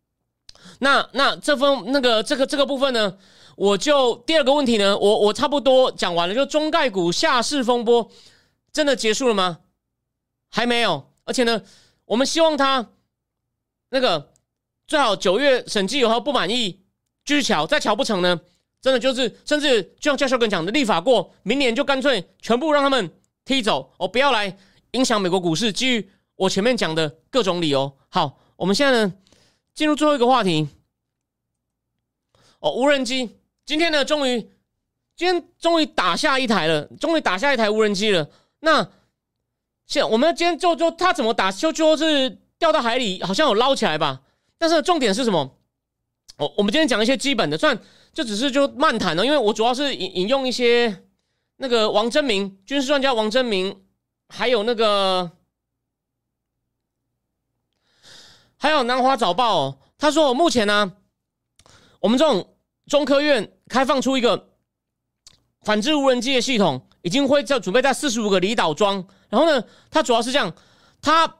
[0.80, 3.16] 那那这份那个这个这个部分呢，
[3.56, 8.10] 我就第二个问题呢，我我差不多讲完了，就中概股下市风波
[8.72, 9.60] 真的结束了吗？
[10.50, 11.10] 还没有。
[11.24, 11.62] 而且呢，
[12.04, 12.90] 我们希望他
[13.88, 14.32] 那个
[14.86, 16.84] 最好九月审计有何不满意，
[17.24, 18.40] 继续瞧，再瞧不成呢，
[18.84, 23.10] 真的就是甚至就像教授跟讲的，立法过，明年就干脆全部让他们
[23.42, 24.58] 踢走哦，不要来
[24.90, 25.72] 影响美国股市。
[25.72, 29.14] 基于我前面讲的各种理由，好，我们现在呢
[29.72, 30.68] 进入最后一个话题。
[32.60, 34.38] 哦，无人机今天呢终于
[35.16, 38.28] 今天终于打下一台了，终于打下一台无人机了。
[38.60, 38.86] 那
[39.86, 44.20] 现我们今天就就他怎么打，就就是掉到海里，好像有捞起来吧。
[44.58, 45.56] 但是重点是什么？
[46.36, 47.80] 我我们今天讲一些基本的，算
[48.14, 51.04] 就只是就漫谈了，因为我主要是引引用一些
[51.56, 53.82] 那个王真明军事专家王真明，
[54.28, 55.32] 还有那个
[58.56, 60.92] 还有南华早报，他说目前呢，
[62.00, 62.56] 我们这种
[62.86, 64.54] 中科院开放出一个
[65.62, 69.06] 反制无人机的系统，已经会在准备在四十五个离岛装。
[69.28, 70.54] 然后呢，它主要是这样，
[71.02, 71.38] 它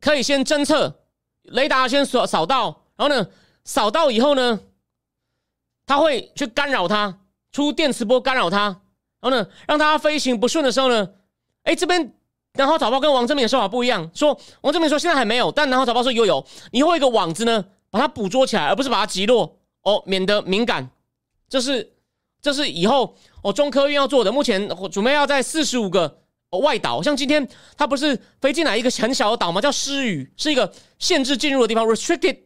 [0.00, 1.04] 可以先侦测
[1.42, 3.28] 雷达，先扫扫到，然后呢，
[3.64, 4.60] 扫到以后呢，
[5.88, 7.18] 它会去干扰它，
[7.50, 8.66] 出电磁波干扰它，
[9.20, 11.08] 然后呢，让它飞行不顺的时候呢，
[11.64, 12.12] 哎，这边
[12.52, 20.90] 南华早报跟王正明的说法不一样，说王正明说现在还没有，但南华早报说有有，你会一个网子呢，把它捕捉起来，而不是把它击落哦，免得敏感，
[21.48, 21.94] 这是
[22.40, 26.18] 这是以后哦中科院要做的，目前准备要在四十五个。
[26.62, 29.60] 外岛像今天它不是飞进来一个很小的岛吗？
[29.60, 32.38] 叫诗雨，是一个限制进入的地方，restricted，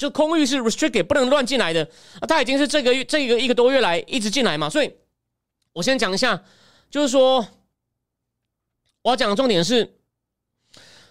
[0.00, 1.86] 就空域是 restricted，不能乱进来的。
[2.20, 4.90] 啊，它已经是这个月这个一个多月来一直进来嘛，所以
[5.74, 6.42] 我先讲一下，
[6.90, 7.46] 就是说
[9.02, 9.92] 我要讲的重点是，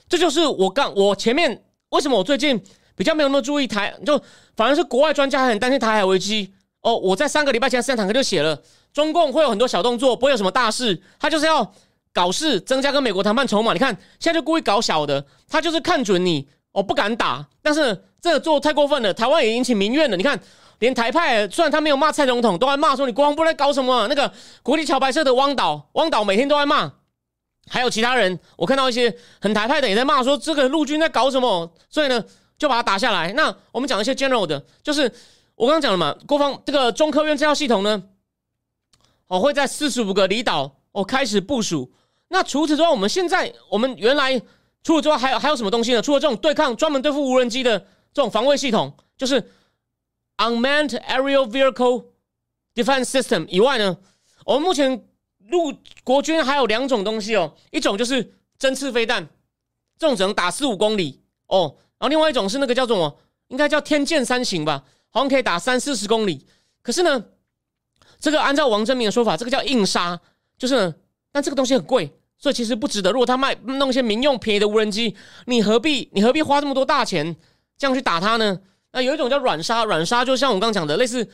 [0.10, 2.60] 这就是我刚我前面为什么我最近
[2.96, 4.20] 比较没有那么注意台，就
[4.56, 6.52] 反而是国外专家很担心台海危机。
[6.82, 8.60] 哦，我在三个礼拜前三堂课就写了，
[8.92, 11.72] 中共会有很多小动作，不会有什么大事，他就是要。
[12.12, 13.72] 搞事，增加跟美国谈判筹码。
[13.72, 17.46] 你看，现在就故意搞小的，他就是看准你，我不敢打。
[17.62, 20.18] 但是这个做太过分了，台湾也引起民怨了。
[20.18, 20.40] 你看，
[20.80, 24.08] 连台派虽然他没有骂蔡总统，都在骂说你国防部在搞什么。
[24.08, 24.32] 那个
[24.64, 26.92] 国立桥白社的汪导，汪导每天都在骂，
[27.68, 31.72] 还有其他人，我看到一些很台派的也在骂说这个陆军在搞什么。
[31.90, 32.24] 所以呢，
[32.58, 33.32] 就把它打下来。
[33.34, 35.12] 那我们讲一些 general 的，就是
[35.56, 38.04] 我刚刚讲了嘛，国防这个中科院这套系统呢，
[39.28, 41.92] 我会在四十五个离岛我开始部署。
[42.30, 44.42] 那除此之外，我们现在我们原来
[44.84, 46.02] 除了之外还有还有什么东西呢？
[46.02, 47.80] 除了这种对抗专门对付无人机的
[48.14, 49.52] 这种防卫系统，就是
[50.38, 52.06] unmanned aerial vehicle
[52.74, 53.98] defense system 以外呢，
[54.46, 55.06] 我们目前
[55.48, 55.74] 陆
[56.04, 59.28] 国军还有两种东西哦，一种就是针刺飞弹，
[59.98, 63.20] 这种只能打四五公里哦，然后另外一种是那个叫做什么？
[63.50, 66.46] 应该叫天剑三型吧，好像可以打三四十公里。
[66.82, 67.26] 可是呢，
[68.20, 70.22] 这个按照王正明的说法，这个叫硬杀，
[70.58, 70.94] 就是
[71.32, 72.16] 但这个东西很贵。
[72.40, 73.12] 所以其实不值得。
[73.12, 75.16] 如果他卖弄一些民用便宜的无人机，
[75.46, 77.36] 你何必你何必花这么多大钱
[77.78, 78.60] 这样去打它呢？
[78.92, 81.30] 那有一种叫软杀，软杀就像我刚讲的，类似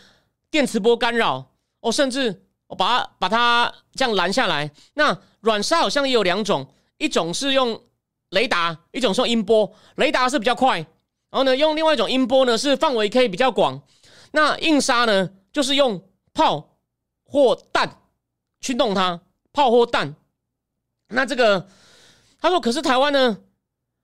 [0.49, 1.51] 电磁波干扰
[1.81, 4.71] 哦，甚至我把它把它这样拦下来。
[4.95, 7.79] 那软杀好像也有两种，一种是用
[8.31, 9.71] 雷达，一种是用音波。
[9.95, 10.79] 雷达是比较快，
[11.29, 13.81] 然后呢用另外一种音波呢是范围可以比较广。
[14.31, 16.03] 那硬杀呢就是用
[16.33, 16.77] 炮
[17.23, 18.01] 或弹
[18.59, 19.21] 去弄它，
[19.53, 20.15] 炮或弹。
[21.09, 21.67] 那这个，
[22.39, 23.37] 他说，可是台湾呢，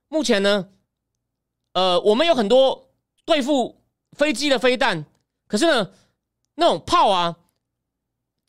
[0.08, 0.68] 目前呢，
[1.72, 2.90] 呃，我们有很多
[3.24, 3.82] 对付
[4.12, 5.04] 飞机的飞弹，
[5.48, 5.90] 可是呢，
[6.54, 7.36] 那种炮啊，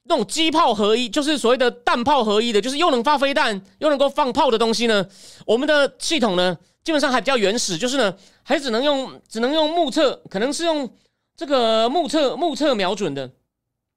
[0.03, 5.07] 那种机炮合一，就是所谓的弹炮合一的，就是又能发飞弹又能够放炮的东西呢，
[5.45, 10.89] 我们的系统呢，基本上还比较原始，就是呢，还只能用只能用目测，可能是用
[11.35, 13.31] 这个目测目测瞄准的。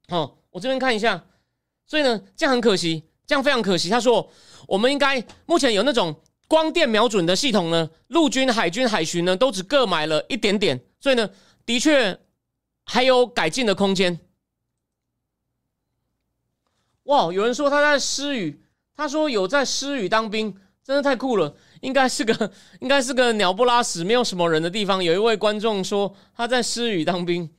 [0.09, 1.25] 哦，我这边看一下，
[1.85, 3.89] 所以呢，这样很可惜，这样非常可惜。
[3.89, 4.31] 他说，
[4.67, 6.15] 我们应该目前有那种
[6.47, 11.27] 光电瞄准的系统呢，陆军、海军、海巡呢，都只各买了一点点，所以呢，
[11.65, 12.19] 的确
[12.85, 14.19] 还有改进的空间。
[17.03, 18.61] 哇，有人说他在施语，
[18.95, 21.55] 他说有在施语当兵，真的太酷了。
[21.81, 22.51] 应该是个
[22.81, 25.01] 应该是个鸟不拉屎、没有什么人的地方。
[25.03, 27.49] 有一位观众说他在施语当兵。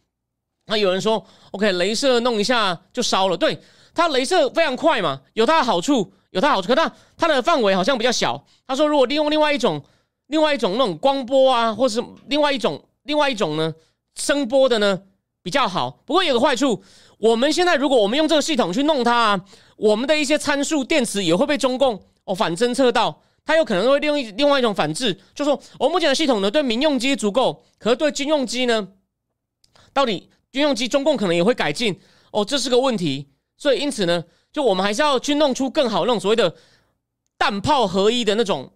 [0.67, 3.37] 那有人说，OK，镭射弄一下就烧了。
[3.37, 3.59] 对，
[3.95, 6.69] 它镭射非常快嘛，有它的好处，有它好处。
[6.69, 8.45] 可它它的范围好像比较小。
[8.67, 9.83] 他说，如果利用另外一种、
[10.27, 13.75] 另外一种那种光波啊，或是另外一种、另外一种呢，
[14.15, 15.01] 声波的呢
[15.43, 15.91] 比较好。
[16.05, 16.83] 不过有个坏处，
[17.19, 19.45] 我们现在如果我们用这个系统去弄它，啊，
[19.77, 28.89] 我们的一些参数电池也会被中共哦反侦测到，它有可能会利用另外一种反制，就说我目前的系统呢对民用机足够，可是对军用机呢，
[29.93, 30.29] 到底？
[30.51, 32.01] 军用机，中共可能也会改进
[32.33, 33.29] 哦，这是个问题。
[33.59, 34.25] 所以因此呢，
[34.59, 36.53] 就我们还是要去弄出更好那种所谓的
[37.39, 38.73] 弹炮合一的那种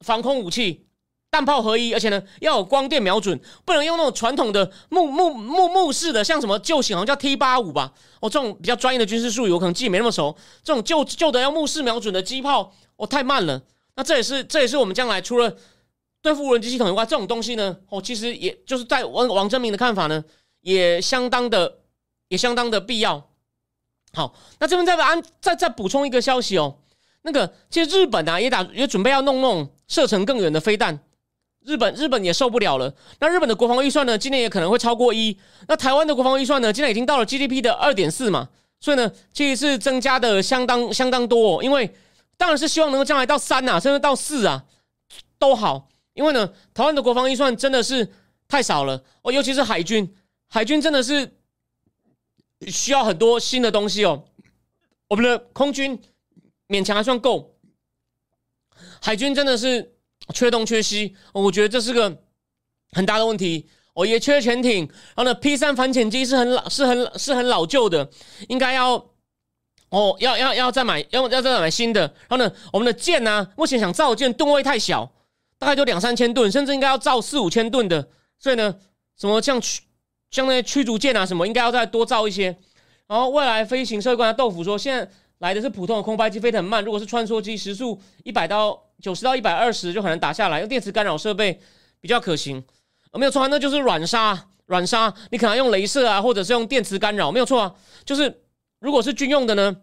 [0.00, 0.88] 防空武器，
[1.30, 10.36] 弹炮合一，而且呢要有光电瞄准，不能用那种传统的木木木木式的，像什么旧型好像叫 T 八五吧，哦，这种比较专业的军事术语我可能记没那么熟。
[10.64, 13.62] 这种旧旧的要木式瞄准的机炮，哦，太慢了。
[13.94, 15.56] 那这也是这也是我们将来除了
[16.20, 20.24] 对付无人机系统以外，这种东西呢，哦，其实也就是在王王正明的看法呢。
[20.62, 21.80] 也相当的，
[22.26, 23.30] 也相当的必要。
[24.14, 26.76] 好，那这边再安再再补充一个消息哦。
[27.22, 30.98] 那个，其实日本啊也打也准备要弄弄射程更远的飞弹。
[31.64, 32.94] 日本日本也受不了了。
[33.20, 35.34] 那日本的国防预算呢，今年也可能会超过一。
[35.66, 38.48] 那台湾的国防预算呢，现在已经到了 GDP 的二点四嘛。
[38.80, 41.56] 所以呢，其实是增加的相当相当多。
[41.56, 41.94] 哦因为
[42.36, 44.62] 当然是希望能够将来到三啊，甚至到四啊
[45.38, 45.88] 都好。
[46.12, 48.06] 因为呢，台湾的国防预算真的是
[48.46, 50.14] 太少了哦，尤其是海军。
[50.48, 51.34] 海军真的是
[52.70, 54.24] 需要很多新的东西哦。
[55.08, 56.00] 我们的空军
[56.68, 57.56] 勉强还算够，
[59.00, 59.94] 海军真的是
[60.32, 61.14] 缺东缺西。
[61.32, 62.22] 我觉得这是个
[62.92, 63.68] 很大的问题。
[63.94, 68.10] 哦，也缺潜艇，然后呢，P 三反潜机是很老、是很、是很老旧的，
[68.48, 68.94] 应该要
[69.90, 72.00] 哦，要要要再买，要要再买新的。
[72.28, 75.12] 然后呢，我们的舰呢，目前想造舰吨位太小，
[75.58, 78.08] 大概就两三千吨，甚至应该要造四五千吨的。
[78.40, 78.74] 所以呢，
[79.16, 79.82] 什么像去。
[80.34, 82.46] 像那些驱逐舰啊什么，应该要再多造一些。
[83.06, 85.08] 然后未来飞行社会官豆腐说，现在
[85.38, 86.84] 来的是普通的空拍机，飞得很慢。
[86.84, 91.60] 如果是穿梭机，时速一百到九十到一百二十就很难打下来，用电磁干扰设备
[92.00, 92.60] 比较可行。
[93.12, 95.14] 没有错，那就是软杀，软杀。
[95.30, 97.72] 你可能用镭射啊，或者是用电磁干扰，没有错啊。
[98.04, 98.42] 就是
[98.80, 99.76] 如果是军用的呢，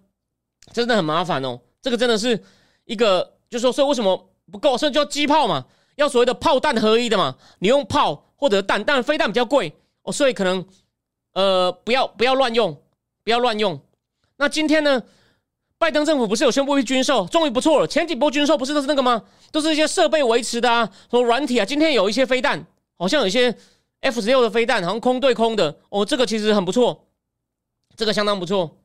[0.74, 1.62] 真的很麻烦哦。
[1.82, 2.44] 这个真的是
[2.84, 4.78] 一个，就是说，所以为什么不够？
[4.78, 7.38] 所以叫机炮嘛，要所谓的炮弹合一的嘛。
[7.60, 9.74] 你用炮或者弹，但飞弹比较贵。
[10.04, 10.66] 哦，所以可能，
[11.34, 12.82] 呃，不要不要乱用，
[13.24, 13.80] 不要乱用。
[14.38, 15.04] 那今天呢，
[15.78, 17.88] 拜登政府不是有宣布一军售，终于不错了。
[17.88, 19.24] 前几波军售不是都是那个吗？
[19.52, 21.66] 都是一些设备维持的啊，什么软体啊。
[21.66, 22.66] 今天有一些飞弹，
[22.98, 23.56] 好像有一些
[24.00, 25.78] F 十六的飞弹，好像空对空的。
[25.90, 27.06] 哦，这个其实很不错，
[27.96, 28.78] 这个相当不错。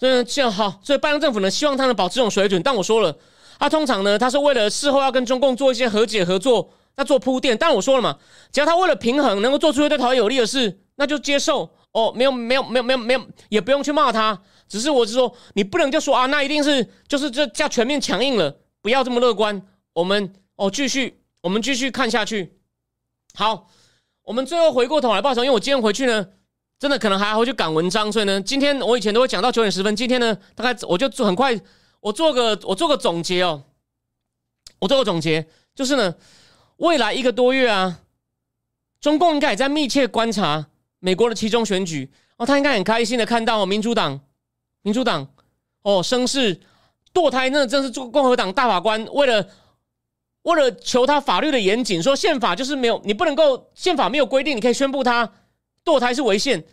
[0.00, 2.60] 嗯这样好，所以拜登政府呢，希望他能保持这种水准。
[2.62, 3.16] 但我说了，
[3.58, 6.70] 他通常呢，他是为了事后要跟中共做一些和解合作。
[7.00, 8.18] 那做铺垫，但我说了嘛，
[8.52, 12.12] 只要他为了平衡，能够做出对台湾有利的事，那就接受哦。
[12.14, 14.38] 没有，没有，没有，没有，没有，也不用去骂他。
[14.68, 19.62] 只是我是说，你不能就说啊，那一定是就是这叫全面强硬了，不要这么乐观。
[19.94, 22.58] 我们哦，继续，我们继续看下去。
[23.32, 23.70] 好，
[24.24, 26.26] 我们最后回过头来报仇，因为我今天回去呢，
[26.78, 31.58] 真的可能还要回去赶文章，所以呢，今天我以前都会讲到九点十分，今天呢，大概我就很快，
[32.00, 33.62] 我做个我做个总结哦，
[34.80, 36.14] 我做个总结，就是呢。
[36.80, 38.00] 未来一个多月啊，
[39.02, 40.66] 中共应该也在密切观察
[40.98, 44.18] 美国的其中选举哦，他应该很开心的看到民主党，
[44.80, 45.28] 民主党
[45.82, 46.58] 哦声势
[47.12, 49.46] 堕胎，那真是做共和党大法官为了
[50.42, 55.30] 为了求他法律的严谨，说宪法就是没有你不能够宪法没有规定你可以宣布他
[55.84, 56.64] 堕胎是违宪，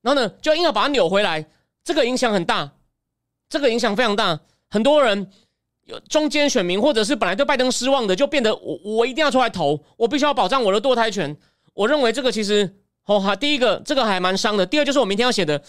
[0.00, 1.44] 然后呢就硬要把它扭回来，
[1.82, 2.70] 这个影响很大，
[3.48, 4.38] 这个影响非常大，
[4.70, 5.28] 很多人。
[6.08, 11.36] 中间选民，或者是本来对拜登失望的，就变得我我一定要出来投，我必须要保障我的堕胎权。
[11.74, 12.76] 我认为这个其实
[13.06, 14.66] 哦哈，第一个这个还蛮伤的。
[14.66, 15.62] 第二就是我明天要写的，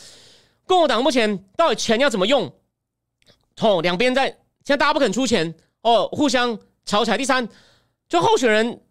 [0.66, 2.52] 共和党目前到底钱要怎么用？
[3.62, 7.18] 哦，两边在现在大家不肯出钱哦，互相吵起来。
[7.18, 7.48] 第三，
[8.08, 8.82] 就候选人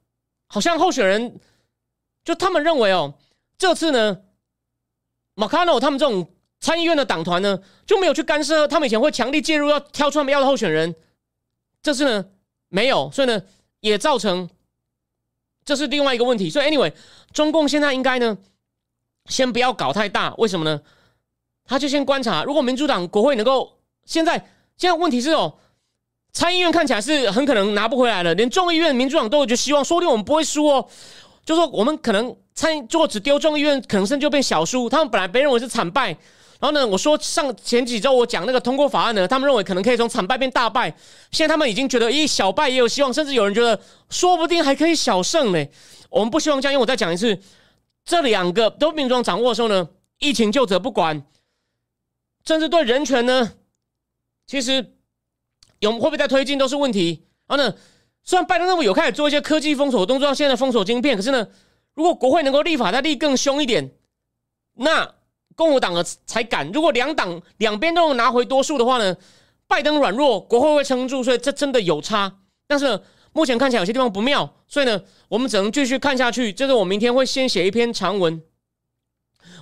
[0.47, 1.41] 好像候选人
[2.24, 3.14] 就他们认为哦，
[3.57, 4.18] 这次呢，
[5.35, 10.95] 马卡诺他们这种参议院的党团呢就没有去干涉，他们以前会强力介入要挑出他们要的候选人，
[11.83, 12.24] 这次呢
[12.68, 13.43] 没有，所以呢
[13.81, 14.49] 也造成
[15.64, 16.51] 这是另外一个问题。
[16.51, 16.93] 所以 anyway，
[17.33, 18.37] 中共现在应该呢
[19.26, 20.81] 先不要搞太大，为什么呢？
[21.64, 24.39] 他就先观察，如果民主党国会能够现在
[24.76, 25.55] 现在问题是哦，
[26.33, 30.89] 参议院看起来是很可能拿不回来了，连众议院民主党都有就希望，说不定我们不会输哦。
[31.45, 34.89] 就说我们可能参如果只丢众议院，可能甚至就变小输。
[34.89, 36.16] 他们本来被认为是惨败，
[36.61, 40.90] 然后呢，我说上前几周我讲那个通过法案呢，他们认为可能可以从惨败变大败，
[41.30, 43.80] 现在他们已经觉得，咦，小败也有希望，甚至有人觉得
[44.11, 45.64] 说不定还可以小胜呢。
[46.11, 47.38] 我们不希望这样，因为我再讲一次，
[48.04, 49.88] 这两个都民主党掌握的时候呢，
[50.18, 51.22] 疫情就责不管。
[52.44, 53.52] 甚至对人权呢，
[54.46, 54.94] 其实
[55.80, 57.22] 有会不会在推进都是问题。
[57.46, 57.74] 然后呢，
[58.24, 61.46] 虽然拜登政府有开始做一些科技封锁动作，现在封锁晶片，可是呢，
[61.94, 63.90] 如果国会能够立法，再立更凶一点，
[64.74, 65.14] 那
[65.59, 66.70] 共和党的才敢。
[66.70, 69.16] 如果两党两边都能拿回多数的话呢，
[69.66, 72.32] 拜登软弱，国会会撑住，所以这真的有差。
[72.68, 73.02] 但是
[73.32, 76.52] 目前看起来有些地方不妙，所以呢，我们只能继续看下去。
[76.52, 78.40] 就是我明天会先写一篇长文，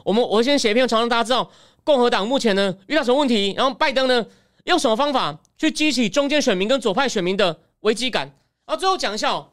[0.04, 1.50] 我们我先写一篇长文，大家知道。
[1.82, 3.54] 共和党目前呢遇到什么问题？
[3.56, 4.26] 然后拜登呢
[4.64, 8.26] 用什么方法去激起中间选民跟左派选民的危机感？
[8.66, 9.48] 然后最后讲一下，哦，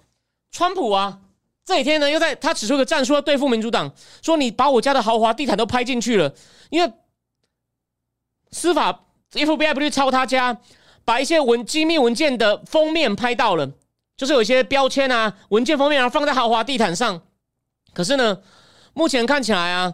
[0.52, 1.20] 川普啊
[1.66, 6.34] 这几天呢又在他指出一个战术要对付民主党，说你把我家的豪华地毯都拍进去了，
[6.70, 6.94] 因为
[8.52, 10.58] 司法 FBI 不去抄他家，
[11.06, 13.72] 把一些文机密文件的封面拍到了，
[14.18, 17.22] 就是有一些标签啊文件封面然后放在豪华地毯上，
[17.94, 18.42] 可是呢
[18.94, 19.94] 目前看起来啊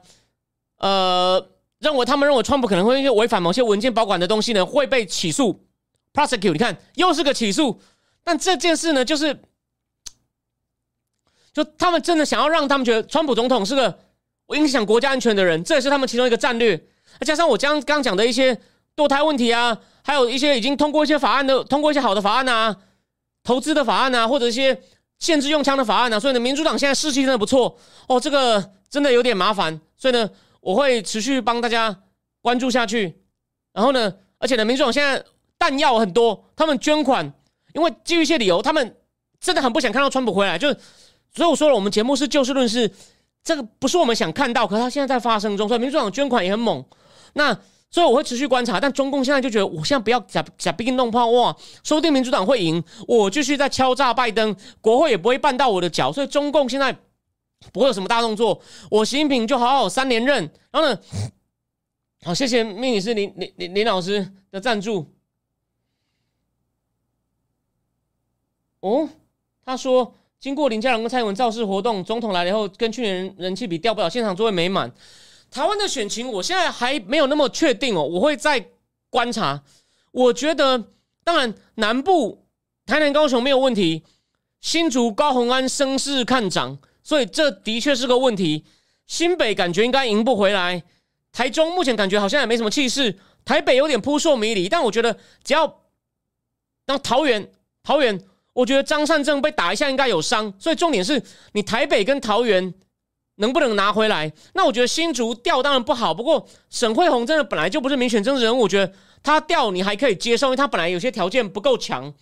[0.77, 1.49] 呃。
[1.79, 5.65] 认为他们认为川普可能会因为违反某些文件保管的东西呢，会被起诉
[6.13, 6.51] ，prosecute。
[6.51, 7.79] 你看，又是个起诉。
[8.21, 9.41] 但这件事呢，就是
[11.53, 13.99] 就他们真的想要让他们觉得川普总统是个
[14.55, 16.81] 影响国家安全的人，这也是他们其中一个战略。
[17.21, 18.57] 加上我刚刚讲的一些
[18.95, 22.75] 堕胎问题啊，还有一些已经通过一些法案的，通过一些好的法案啊，
[23.43, 24.81] 投资的法案啊，或者一些
[25.17, 27.77] 限制用枪的法案啊，所以呢，民主党现在士气真的不错
[28.07, 28.19] 哦。
[28.19, 30.29] 这个真的有点麻烦，所以呢。
[30.61, 32.01] 我会持续帮大家
[32.41, 33.15] 关注下去，
[33.71, 35.23] 然后呢，而且呢，民主党现在
[35.57, 37.31] 弹药很多，他们捐款，
[37.73, 38.97] 因为基于一些理由，他们
[39.39, 40.77] 真的很不想看到川普回来，就是
[41.33, 42.91] 所以我说了，我们节目是就事论事，
[43.43, 46.83] 这个不是我们想看到，可是他现在在发生中，所以民主党捐款也很猛。
[47.33, 47.53] 那
[47.89, 56.95] 所以我会持续观察，但中共现在就觉得，我现在不要假假兵弄炮哇，说不定民主党会赢，我继续在敲诈拜登，国会也不会绊到我的脚，所以中共现在。
[57.73, 60.49] 不会有什么大动作，我习近平就好好三连任。
[60.71, 60.97] 然后呢，
[62.23, 65.05] 好，谢谢命理师林林林林老师的赞助。
[68.79, 69.09] 哦，
[69.65, 74.91] 他说经过林佳龙跟蔡英文造势活动，总统来了以后，跟去年人气比掉不了，现场座位没满。
[75.51, 78.69] 台湾的选情，我现在还没有那么确定哦，我会再
[79.09, 79.61] 观察。
[80.11, 80.91] 我觉得，
[81.23, 82.45] 当然南部
[82.85, 84.03] 台南高雄没有问题，
[84.61, 86.77] 新竹高鸿安声势看涨。
[87.03, 88.63] 所以这的确是个问题。
[89.07, 90.83] 新北感觉应该赢不回来，
[91.31, 94.69] 台中目前感觉好像也没什么气势，台北有点扑朔迷离。
[94.69, 95.81] 但我觉得只要
[96.85, 98.23] 当桃园，桃园，
[98.53, 100.53] 我觉得张善政被打一下应该有伤。
[100.59, 101.21] 所以重点是
[101.53, 102.73] 你台北跟桃园
[103.35, 104.31] 能不能拿回来？
[104.53, 108.93] 那我觉得新竹掉当然不好，不过沈惠宏真的本来就不是民选政治人物，我觉得
[109.23, 112.13] 他掉你还可以接受，因为他本来有些条件不够强。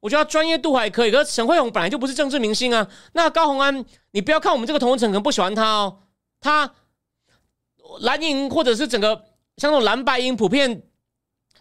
[0.00, 2.88] 我觉得他专业度还可以，可是沈慧宏本来就不是政治明星啊。
[3.12, 5.98] 那高鸿安，你不要看我们这个同层可能不喜欢他哦。
[6.40, 6.74] 他
[8.00, 9.14] 蓝营或者是整个
[9.58, 10.82] 像那种蓝白营，普遍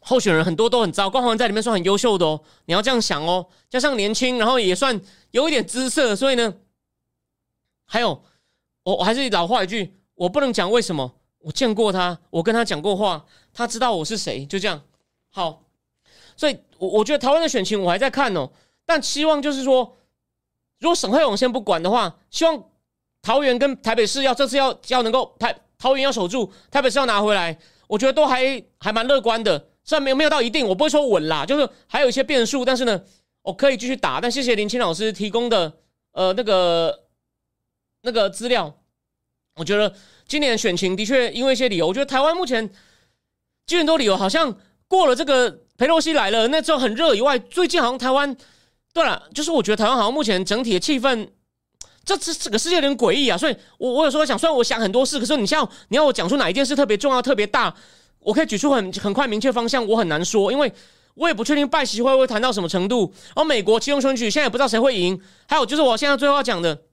[0.01, 2.41] 候选人很多都很糟，高鸿安在里面算很优秀的哦。
[2.65, 4.99] 你要这样想哦，加上年轻，然后也算
[5.31, 6.53] 有一点姿色，所以呢，
[7.85, 8.23] 还有
[8.83, 14.81] 我我还是老话一句，我不能讲为什么，我见过他，我跟他讲过话，他知道我是谁，就这样。
[15.29, 15.63] 好，
[16.35, 16.59] 所以。
[16.81, 18.49] 我我觉得台湾的选情我还在看哦，
[18.87, 19.97] 但希望就是说，
[20.79, 22.63] 如果沈惠勇先不管的话，希望
[23.21, 29.67] 桃园跟台北市要这次要要能够台桃园要守住，台北市要拿回来，我觉得都还还蛮乐观的。
[29.83, 33.01] 虽然没有没有到一定，我不会说稳啦，就是还有一些变数，但是呢，
[33.41, 34.19] 我可以继续打。
[34.21, 35.71] 但谢谢林青老师提供的
[36.13, 37.03] 呃那个
[38.01, 38.73] 那个资料，
[39.55, 39.93] 我觉得
[40.27, 42.69] 今年选情的确因为一些理由，我觉得台湾目前
[43.65, 44.57] 基本都理由好像
[44.87, 45.61] 过了这个。
[45.77, 48.37] 佩洛西来了，那时候很热以外，最近好像台湾，
[48.93, 51.27] 对了，就是我觉得台湾好像目前整体的气氛，
[52.05, 53.35] 这这这个世界有点诡异啊。
[53.35, 57.75] 所以，我我有时候想，虽然我想很多事，可是你像你要我讲出哪一件事特别重要、特别大，
[58.21, 60.71] 我可以举出很很快明确方向，我很难说，因为
[61.15, 63.11] 我也不确定拜习会会谈到什么程度。
[63.35, 65.19] 而美国其中选举现在也不知道谁会赢。
[65.47, 66.83] 还有就是我现在最后要讲的，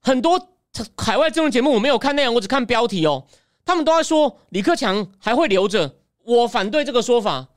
[0.00, 0.48] 很多
[0.96, 3.26] 海外政治节目我没有看内容，我只看标题哦。
[3.64, 7.48] 他们都在说李克强还会留着，我反对这个说法。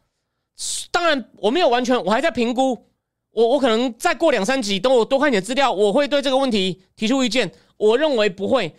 [0.92, 2.86] 当然我没有完全，我还在评估。
[3.32, 7.52] 我我可能再过两三集，等我多看点资料，我会对这个问题提出意见。
[7.78, 8.74] 我认为不会。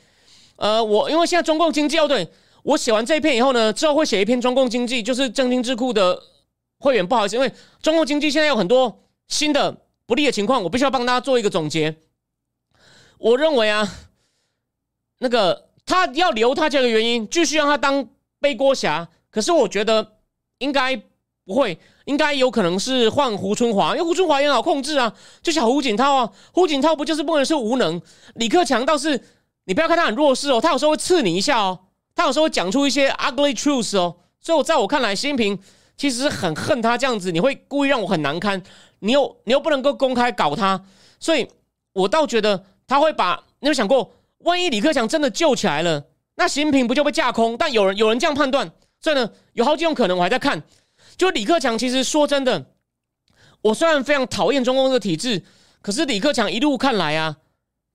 [0.57, 2.31] 呃，我因为现在中共经济要对。
[2.67, 6.21] 我写完这一篇以后呢，之后会写一篇中共经济，就是正经智库的
[6.81, 7.07] 会员。
[7.07, 11.97] 不好意思，因为中共经济现在有很多新的不利的情况，我必须要帮大家做一个总结。
[13.19, 13.89] 我认为啊，
[15.21, 18.05] 那个他要留他这个原因，继续让他当
[18.41, 19.09] 背锅侠。
[19.31, 20.15] 可是我觉得
[20.59, 20.97] 应该
[21.45, 28.03] 不会，应该有可能是换胡春华，因为胡春华也好控制啊，就像胡锦涛啊，胡锦涛不就是不能是无能？
[28.35, 29.23] 李克强倒是
[29.67, 31.79] 你不要看他很弱势哦，他有时候会刺你一下哦。
[32.17, 35.57] 他有时候会讲出一些 ugly truths 哦，所以我在我看来，习近平
[35.97, 38.61] 其实很恨他这样子，你会故意让我很难堪，
[38.99, 40.83] 你又你又不能够公开搞他，
[41.21, 41.47] 所以
[41.93, 46.07] 我倒觉得他会把你有想过，万一李克强真的救起来了，
[46.37, 47.57] 那习近平不就被架空？
[47.57, 50.63] 但有人有人这样判断，所以呢，有好几种可能，我还在看。
[51.17, 52.67] 就李克强，其实说真的，
[53.63, 55.43] 我虽然非常讨厌中共这个体制，
[55.81, 57.37] 可是李克强一路看来啊，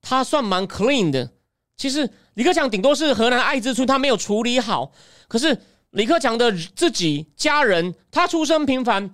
[0.02, 1.32] 他算蛮 clean 的。
[1.78, 4.92] 其实李克强顶多是河南爱之初，他没有处理好。
[5.28, 5.58] 可是
[5.92, 9.12] 李克强的自己家人，他出身平凡，然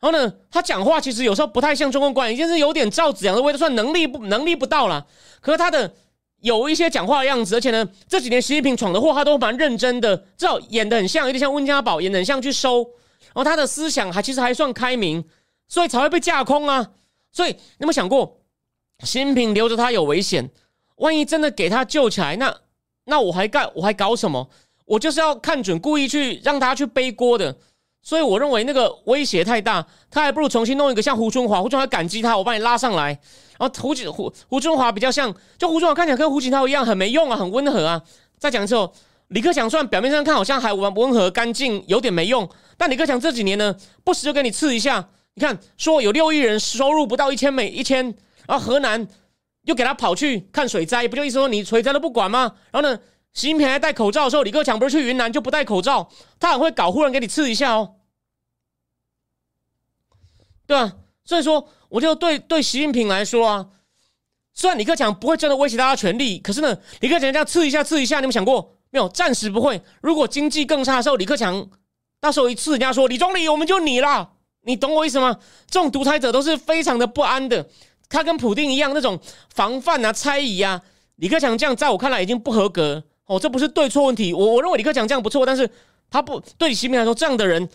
[0.00, 5.06] 后呢，他讲话其实有时候不太像中共官员，就是有点赵子阳的味道，算能力不能力不到了。
[5.40, 5.92] 可是他的
[6.40, 12.78] 有一些讲话的样子，而且呢，这几年习近平闯的祸，他都蛮认真的，至少演的很像，有点像温家宝，演的很像去收。
[13.34, 15.24] 然后他的思想还其实还算开明，
[15.66, 16.90] 所以才会被架空啊。
[17.32, 18.40] 所以你有没有想过，
[19.04, 20.50] 习近平留着他有危险？
[21.02, 22.54] 万一真的给他救起来，那
[23.06, 24.48] 那我还干我还搞什么？
[24.84, 27.56] 我就是要看准，故意去让他去背锅的。
[28.02, 33.18] 所以我认为那个威胁太大，他还不如重新弄一个像胡春华，胡春华感激他，我把你拉上来。
[33.58, 38.00] 然后胡锦胡胡春华比较像，就胡春华看起来跟胡锦涛一样，很没用啊，很温和啊。
[38.38, 38.92] 再讲之后，
[39.28, 43.74] 李克强虽然表面上看好像还温温和干净，有点没用，但李克强这几年呢，
[44.04, 45.08] 不时就给你刺一下。
[45.34, 48.04] 你看，说有六亿人收入不到一千美一千，
[48.46, 49.08] 然后河南。
[49.62, 52.54] 又给他跑去看水灾，不就意思说你水灾都不管吗？
[52.70, 52.98] 然后呢，
[53.32, 56.10] 习近平还戴口罩的时候，李克强不是去云南就不戴口罩？
[56.40, 57.94] 他很会搞，忽然给你刺一下哦，
[60.66, 60.92] 对吧？
[61.24, 63.68] 所以说，我就对对习近平来说啊，
[64.52, 69.08] 虽然李克强不会真的威胁大家权力，可是呢，李克强这样刺一下刺一下，你们想过没有？
[69.08, 69.80] 暂时不会。
[70.00, 71.70] 如果经济更差的时候，李克强
[72.20, 74.32] 到时候一刺，人家说李总理，我们就你啦，
[74.62, 75.38] 你懂我意思吗？
[75.70, 77.68] 这种独裁者都是非常的不安的。
[78.12, 79.18] 他跟普丁一样，那种
[79.54, 80.80] 防范啊、猜疑啊，
[81.16, 83.40] 李克强这样在我看来已经不合格哦。
[83.40, 85.68] 这不是对错问题，我我认为李克强这样不错，但是
[86.10, 87.68] 他不对习近平来说，这样的人，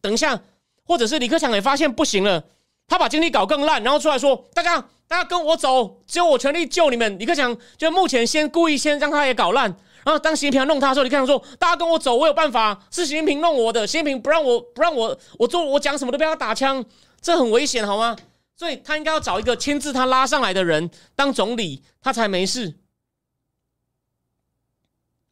[0.00, 0.40] 等一下，
[0.86, 2.42] 或者是李克强也发现不行了，
[2.88, 9.64] 他把经济搞更烂，然后出来说：“大家，大家跟我走，只有我全力救你们。”李克强就目前先故意先让他也搞烂，
[10.04, 16.84] 然后当习近平弄他的时候，李克强说：“大家跟我走，我有办法。”是习近平弄我的，习近平不让我不让我我做我讲什么都被他打枪，
[17.20, 18.16] 这很危险，好吗？
[18.56, 22.74] 所以他应该要找一个亲自他拉上来的人当总理，他才没事。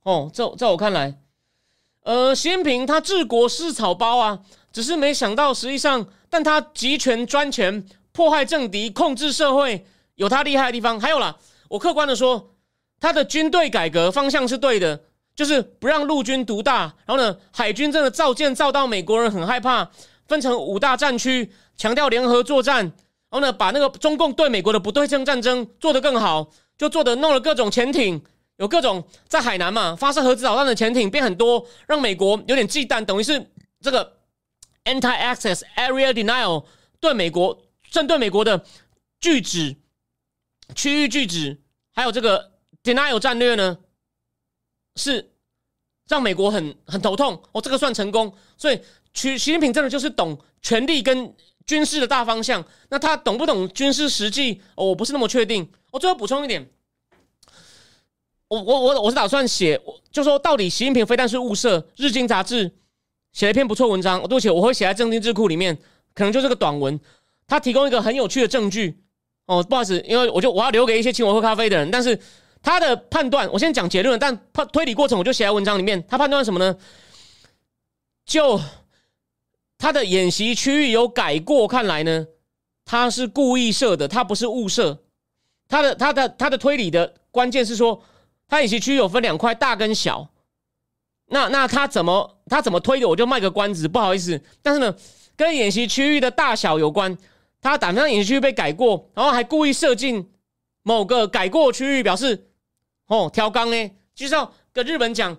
[0.02, 1.20] 哦，在在我看来，
[2.02, 4.40] 呃，习近平他治国是草包啊，
[4.72, 10.98] 只是没想到实际上，但他集权专权，迫害政敌，控制社会，有他厉害的地方。
[10.98, 12.56] 还有啦，我客观的说，
[12.98, 15.04] 他的军队改革方向是对的，
[15.36, 19.88] 就是不让陆军独大，然后呢，海军真的造舰造到美国人很害怕，
[20.26, 22.92] 分成五大战区，强调联合作战。
[23.32, 28.22] 然后呢，把那个中共对美国的不对称战争做得更好，就做的弄了各种潜艇，
[28.56, 34.18] 有各种在海南嘛发射核子导弹的潜艇变很多，让美国有点忌惮，等于是这个
[34.84, 36.66] anti-access area denial
[37.00, 37.58] 对美国
[37.90, 38.62] 针对美国的
[39.18, 39.76] 拒止
[40.74, 41.58] 区域拒止，
[41.94, 42.52] 还有这个
[42.84, 43.78] denial 战略呢，
[44.96, 45.32] 是
[46.06, 47.42] 让美国很很头痛。
[47.52, 48.78] 哦，这个算成功，所以
[49.14, 51.34] 习习近平真的就是懂权力跟。
[51.64, 54.60] 军事的大方向，那他懂不懂军事实际？
[54.74, 55.68] 我不是那么确定。
[55.90, 56.68] 我最后补充一点，
[58.48, 62.72] 我我我我是打算写，就说到底，习近平非但是物色，《日经》杂志
[63.32, 64.20] 写了一篇不错文章。
[64.22, 65.78] 对不起，我会写在正经智库里面，
[66.14, 66.98] 可能就是个短文。
[67.46, 68.98] 他提供一个很有趣的证据。
[69.46, 71.90] 哦，不好意思，因为我就我要留给一些请我喝咖啡的人。
[71.90, 72.18] 但是
[72.62, 76.02] 他的判断，我先讲结论，但判推理过程我就写在文章里面。
[76.08, 76.76] 他判断什么呢？
[78.24, 78.60] 就。
[79.82, 82.24] 他的演习区域有改过，看来呢，
[82.84, 85.02] 他是故意设的，他不是误设。
[85.66, 88.00] 他的他的他的推理的关键是说，
[88.46, 90.30] 他演习区域有分两块，大跟小。
[91.26, 94.40] 那那他怎么他怎么推的，我就卖个关子，不好意思。
[94.62, 94.94] 但是呢，
[95.34, 97.18] 跟演习区域的大小有关，
[97.60, 100.30] 他打算演习区域被改过，然后还故意设进
[100.84, 102.50] 某个改过区域，表示
[103.08, 105.36] 哦挑纲呢，就是要跟日本讲，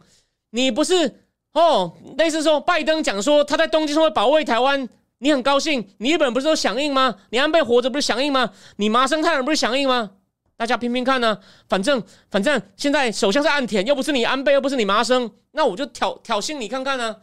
[0.50, 1.23] 你不是
[1.54, 4.88] 哦，类似说拜登讲说他在东京说会保卫台湾，
[5.20, 7.16] 你很高兴，你日本不是都响应吗？
[7.30, 8.52] 你安倍活着不是响应吗？
[8.78, 10.12] 你麻生太郎不是响应吗？
[10.56, 17.18] 大家拼拼看呢，反正反正现在首相是岸田，又不是你安倍，又不是你麻生，那我就挑挑衅你看看呢。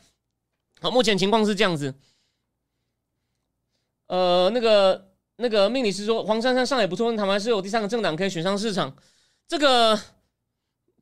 [0.80, 1.94] 好，目前情况是这样子。
[4.08, 8.94] 呃，那个那个命理师说黄珊珊上也不错，台湾是有第三个政党可以选上市场，
[9.46, 9.98] 这个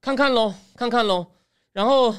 [0.00, 1.26] 看看喽，看看喽。
[1.72, 2.14] 然后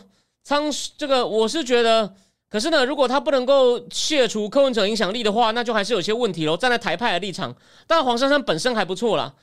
[0.50, 0.64] 仓
[0.98, 2.12] 这个我是觉得，
[2.50, 6.58] 可是呢，如果他不能够卸除柯文哲影响力的话，那就还是有些问题喽。
[6.58, 9.36] 站在台派的立场，但黄珊珊本身还不错啦。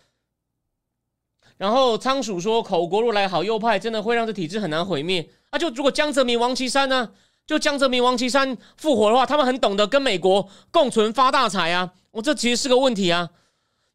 [1.59, 5.31] 然后仓鼠说：“口国如来好右派，真的会让这体制很难毁灭。
[5.51, 7.13] 啊，就如果江泽民、王岐山呢？
[7.47, 11.93] 就江泽民、王岐山复活的话，他们很懂得跟美国共存发大财啊。
[12.11, 13.31] 我这其实是个问题啊。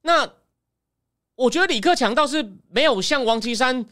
[0.03, 0.29] 那
[1.35, 3.85] 我觉得李克强倒是没有像王岐山、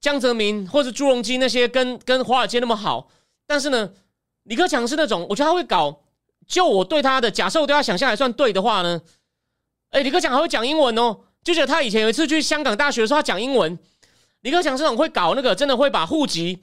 [0.00, 3.08] 江泽民或者朱镕基那些跟跟华尔街那么好。
[3.46, 3.90] 但是呢，
[4.44, 6.02] 李克强是那种，我觉得他会搞。
[6.46, 9.00] 就我对他的假设，我对他想象还算对的话呢，
[9.90, 13.78] 哎，李克强还会讲英文哦。”就觉得他以前有一次去香港大学的时候，他讲英文。
[14.40, 16.62] 李克强这种会搞那个，真的会把户籍，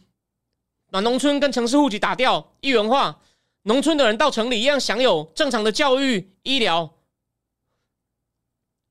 [0.91, 3.19] 把农村跟城市户籍打掉，一元化，
[3.63, 6.93] 农村的人到城里一样享有正常的教育、医疗。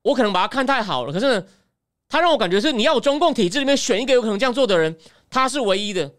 [0.03, 1.47] 我可能把他看太好了，可是呢，
[2.09, 4.97] 他让我感觉是你要中共体制里面选一个有可能这样做的人，
[5.31, 6.13] 他是唯一的。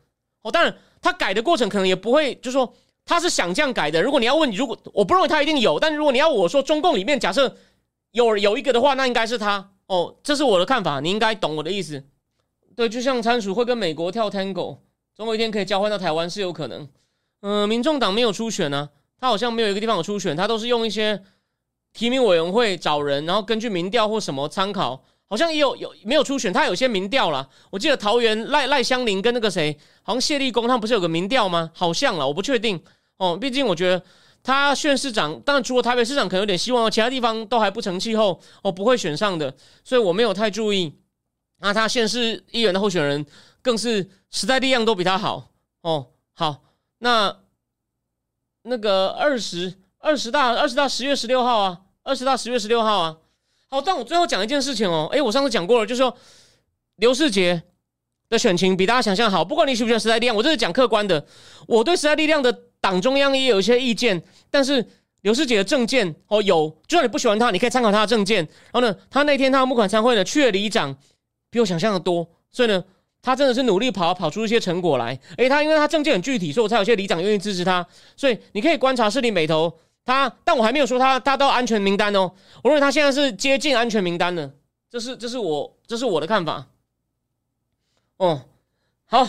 [0.44, 2.74] 哦，当然他改的过程可能也不会，就是说
[3.06, 4.02] 他是想这样改的。
[4.02, 7.56] 如果你要问，如果我不认为他一定有，但如果你要我说中共里面假设。
[8.12, 12.02] 有有一个的话，那应该是他哦，这是我的看法，你应该懂我的意思。
[12.74, 14.78] 对，就像参数会跟美国跳 Tango，
[15.14, 16.88] 总有一天可以交换到台湾是有可能。
[17.42, 21.22] 嗯，民众党没有初选呢，他好像没有一个地方有初选，他都是用一些
[21.92, 27.50] 提名委员会找人，然后根据民调或什么参考，好像也有有没有初选，他有些民调了。
[27.70, 31.72] 我记得桃园赖赖香林跟那个谁，好像谢立功他不是有个民调吗？
[31.74, 32.82] 好像了，我不确定
[33.18, 34.04] 哦，毕竟我觉得。
[34.48, 39.52] 他选市长，当然除了台北市长可能有点希望，其他地方都还不成气候哦，不会选上的，
[39.84, 40.94] 所以我没有太注意。
[41.58, 43.26] 那他县市议员的候选人
[43.64, 45.50] 更是时代力量都比他好
[45.82, 46.10] 哦。
[46.36, 46.62] 好，
[47.00, 47.36] 那
[48.62, 53.18] 那个二十二十大二十大十月十六号啊，二十大十月十六号啊。
[53.70, 56.16] 好，但我最后讲一件事情哦，诶，我上次讲过了，就是说
[56.98, 57.62] 刘世杰
[58.30, 61.26] 的选情比大家想象好，不管你喜不喜欢时代力量，我这是讲客观的，
[61.68, 62.62] 我对时代力量的。
[62.82, 64.86] 党中央也有一些意见，但是
[65.22, 68.48] 刘世杰的政见哦有，就算你不喜欢他，你可以参考他的政见。
[68.72, 70.96] 然后呢，他那天他的募款参会呢，去了里长
[71.50, 72.84] 比我想象的多，所以呢，
[73.24, 75.20] 他真的是努力跑跑出一些成果来。
[75.38, 77.84] 诶，他因为他政见很具体，所以我才有些里长愿意支持他。
[78.16, 79.74] 所以你可以观察市里美头
[80.06, 82.32] 他，但我还没有说他他到安全名单哦。
[82.64, 84.52] 我认为他现在是接近安全名单的，
[84.90, 86.66] 这是这是我这是我的看法。
[88.18, 88.42] 哦，
[89.06, 89.28] 好，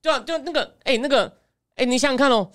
[0.00, 1.32] 就就那个哎那个
[1.76, 2.50] 哎，你想想看哦。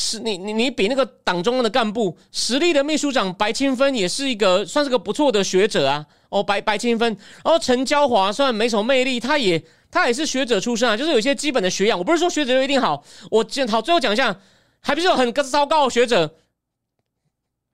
[0.00, 7.08] 是你你你比那个党中央的干部实力的秘书长白清芬也是一个算是个不错的学者啊哦白白清芬，
[7.42, 9.60] 然后陈娇华虽然没什么魅力，他也
[9.90, 11.98] 他也是学者出身啊，就是有些基本的学养。
[11.98, 14.38] 我不是说学者就一定好，我讲好最后讲一下，
[14.78, 16.32] 还不是有很糟糕的学者，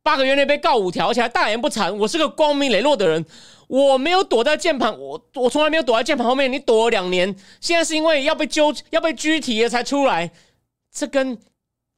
[0.05, 1.93] 八个月内被告五条，而且还大言不惭。
[1.95, 3.25] 我是个光明磊落的人，
[3.67, 6.53] 我没有躲在键盘，我我从来没有躲在键盘后面。
[6.53, 10.31] 你躲了两年，现在是因为要被揪要被拘提了才出来，
[10.93, 11.37] 这跟。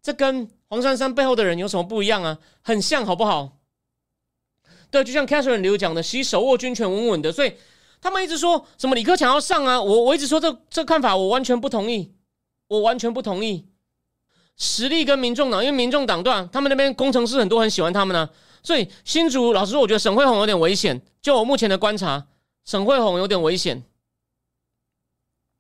[0.03, 2.39] 这跟黄珊珊背后的人有什么不一样啊？
[2.63, 3.57] 很像，好不好？
[4.89, 7.55] 对，就像 Catherine 刘讲的，其手握军权稳稳的，所以
[8.01, 12.15] 他们一直说什么李克强要上啊，我我一直说这这看法我完全不同意，
[12.69, 13.67] 我完全不同意。
[14.57, 18.29] 实力跟民众党，因为民众党对他们那边工程师很多，很喜欢他们呢，
[18.63, 21.01] 所以新竹老实说，我觉得沈惠宏有点危险。
[21.23, 22.27] 就我目前的观察，
[22.65, 23.85] 沈惠宏有点危险。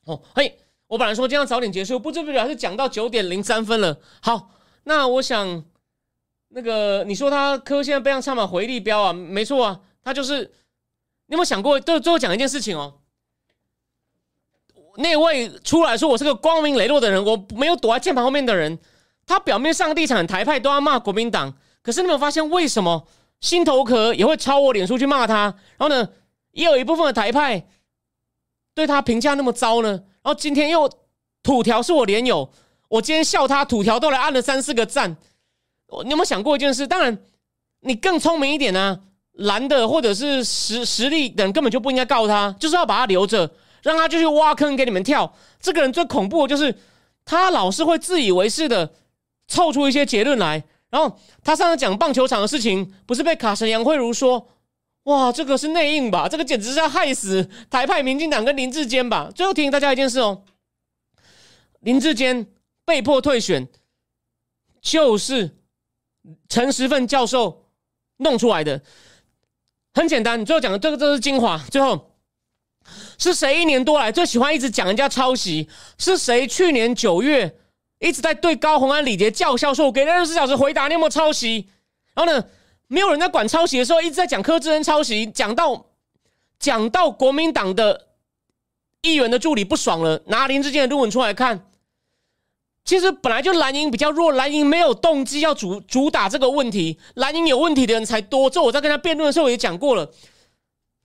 [0.05, 0.59] 哦，嘿。
[0.89, 3.99] 我本来说今天要早点结束，不知不觉还是讲到九点零三分了。
[4.23, 4.51] 好，
[4.85, 5.65] 那我想，
[6.51, 10.53] 那个你说他科现在背上插满回力标啊，没错啊，他就是。
[11.29, 13.01] 你有没有想过，最最后讲一件事情哦？
[14.97, 18.79] 那位出来说我是个光明磊落的人，我没有躲在键盘后面的人，
[19.27, 23.07] 他表面上地产台派都要骂国民党，可是你有没有发现为什么
[23.41, 25.55] 心头壳也会抄我脸书去骂他？
[25.77, 26.09] 然后呢，
[26.53, 27.67] 也有一部分的台派
[28.75, 29.89] 对他评价那么糟呢？
[29.91, 30.91] 然后今天又
[31.43, 32.51] 土条是我连友，
[32.89, 35.17] 我今天笑他土条都来按了三四个赞。
[36.05, 36.87] 你有没有想过一件事？
[36.87, 37.17] 当然，
[37.81, 39.01] 你更聪明一点呢，
[39.33, 43.49] 蓝的或者是实实力的人根本就不应该告他，就是要把他留着，
[43.87, 45.33] 让他就去挖坑给你们跳。
[45.61, 46.77] 这个人最恐怖的就是
[47.25, 48.93] 他老是会自以为是的
[49.47, 50.65] 凑出一些结论来。
[50.91, 54.49] 然后他上次讲棒球场的事情，不是被卡神杨慧茹说，
[55.05, 56.29] 哇，这个是内应吧？
[56.29, 59.31] 这个简直是要害死台派民进党跟林志坚吧？
[59.35, 60.43] 最后提醒大家一件事哦，
[61.81, 62.47] 林志坚
[62.85, 63.69] 被迫退选，
[64.81, 65.57] 就是
[66.49, 67.67] 陈时奋教授
[68.17, 68.83] 弄出来的。
[69.93, 71.59] 很简单，最后讲的这个，这是精华。
[71.71, 72.16] 最后
[73.19, 75.69] 是谁一年多来最喜欢一直讲人家抄袭？
[75.99, 77.57] 是谁去年九月
[77.99, 81.69] 一直在对高洪安、李杰叫嚣说：“我给二十四小时回答，你有没有抄袭？”
[82.15, 82.45] 然后呢，
[82.89, 85.87] 没有人在管抄袭的时候，一直在讲柯志恩抄袭，讲到
[86.59, 88.09] 讲到国民党的
[89.03, 91.67] 议员的助理不爽了，拿林志坚的论文出来看。
[92.85, 98.49] 其实本来就蓝营比较弱，蓝营没有动机要主主打这个问题，蓝营有问题的人才多。
[98.49, 100.09] 这我在跟他辩论的时候也讲过了，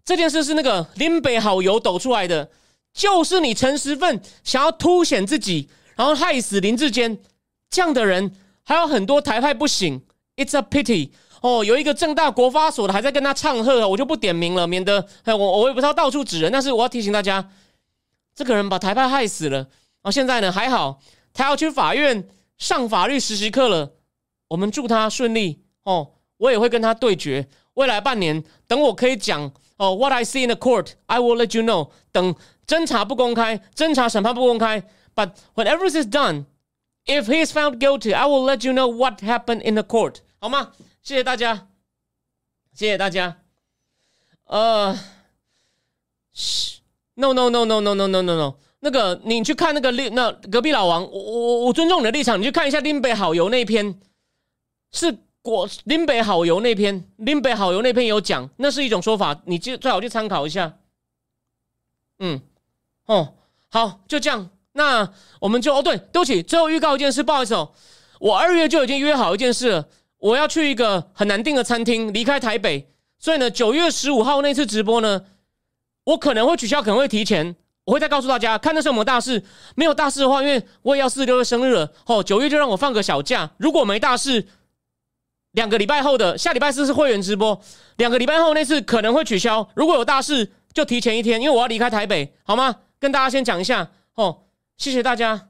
[0.03, 2.49] 这件事是那个林北好友抖出来的，
[2.93, 7.19] 就是你陈时奋想要凸显自己，然后害死林志坚
[7.69, 10.01] 这样的人，还有很多台派不行
[10.35, 11.11] ，It's a pity。
[11.41, 17.49] 哦，有一个正大国发所的还在跟他唱和，我就不点名了，免得我我也不知道到处指人，但是我要提醒大家，
[18.35, 19.67] 这个人把台派害死了。
[20.03, 20.99] 哦，现在呢还好。
[21.33, 22.27] 他要去法院
[22.57, 23.93] 上法律实习课了，
[24.49, 26.11] 我们祝他顺利哦。
[26.37, 29.51] 我也会跟他对决，未来半年等我可以讲
[29.81, 29.95] 哦。
[29.95, 31.89] What I see in the court, I will let you know。
[32.11, 32.35] 等
[32.67, 34.83] 侦查不公开，侦查审判不公开
[35.15, 36.45] ，But when everything is done,
[37.05, 40.17] if he is found guilty, I will let you know what happened in the court。
[40.39, 40.73] 好吗？
[41.01, 41.67] 谢谢大家，
[42.73, 43.37] 谢谢大家。
[44.45, 44.97] 呃
[47.15, 48.55] ，No no no no no no no no no。
[48.79, 53.99] 那个，你去看那个立，那隔壁老王，我我我尊重你的立场，你去看一下林北好友那一篇，
[54.91, 60.77] 是国林北好友那篇，林北好友那篇有讲，那是一种说法，你就最好去参考一下。
[62.19, 62.41] 嗯，
[63.07, 63.33] 哦，
[63.69, 67.73] 好，就这样，那我们就哦，对，对不起，最后预告一件事，不好意思哦，
[68.19, 69.87] 我二月就已经约好一件事了，
[70.19, 72.87] 我要去一个很难订的餐厅，离开台北，
[73.17, 75.25] 所以呢，九月十五号那次直播呢，
[76.03, 77.55] 我可能会取消，可能会提前。
[77.83, 79.43] 我会再告诉大家，看那是我们大事，
[79.75, 83.49] 没有大事的话，因为我也要四十六月生日了，哦，九月就让我放个小假。
[83.57, 84.47] 如果没大事，
[85.53, 87.59] 两个礼拜后的下礼拜四是会员直播，
[87.97, 89.67] 两个礼拜后那次可能会取消。
[89.75, 92.75] 如果有大事，就提前一天，因为我要离开台北，好吗？
[92.99, 94.43] 跟大家先讲一下，哦，
[94.77, 95.47] 谢谢大家。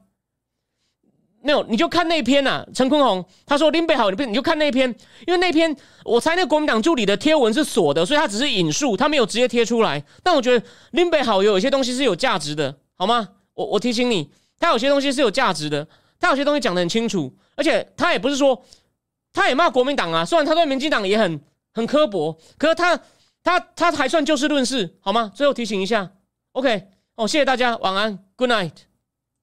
[1.44, 2.64] 没有，你就看那篇呐。
[2.72, 4.88] 陈坤宏他说林北好，你不你就看那篇，
[5.26, 5.74] 因为那篇
[6.04, 10.02] 我猜那国民党助理的贴文是锁的，所以他只是引述，他没有直接贴出来。
[10.22, 13.28] 但我觉得林北好有有些东西是有价值的，好吗？
[13.54, 15.86] 我我提醒你，他有些东西是有价值的，
[16.20, 18.64] 他有些东西讲的很清楚，而且他也不是说
[19.32, 21.40] 他也骂国民党啊，虽然他对民进党也很
[21.72, 23.00] 很刻薄，可是他
[23.42, 25.32] 他他还算就事论事，好吗？
[25.34, 26.10] 最后提醒一下
[26.52, 28.91] ，OK，哦，谢谢大家，晚安，Good night。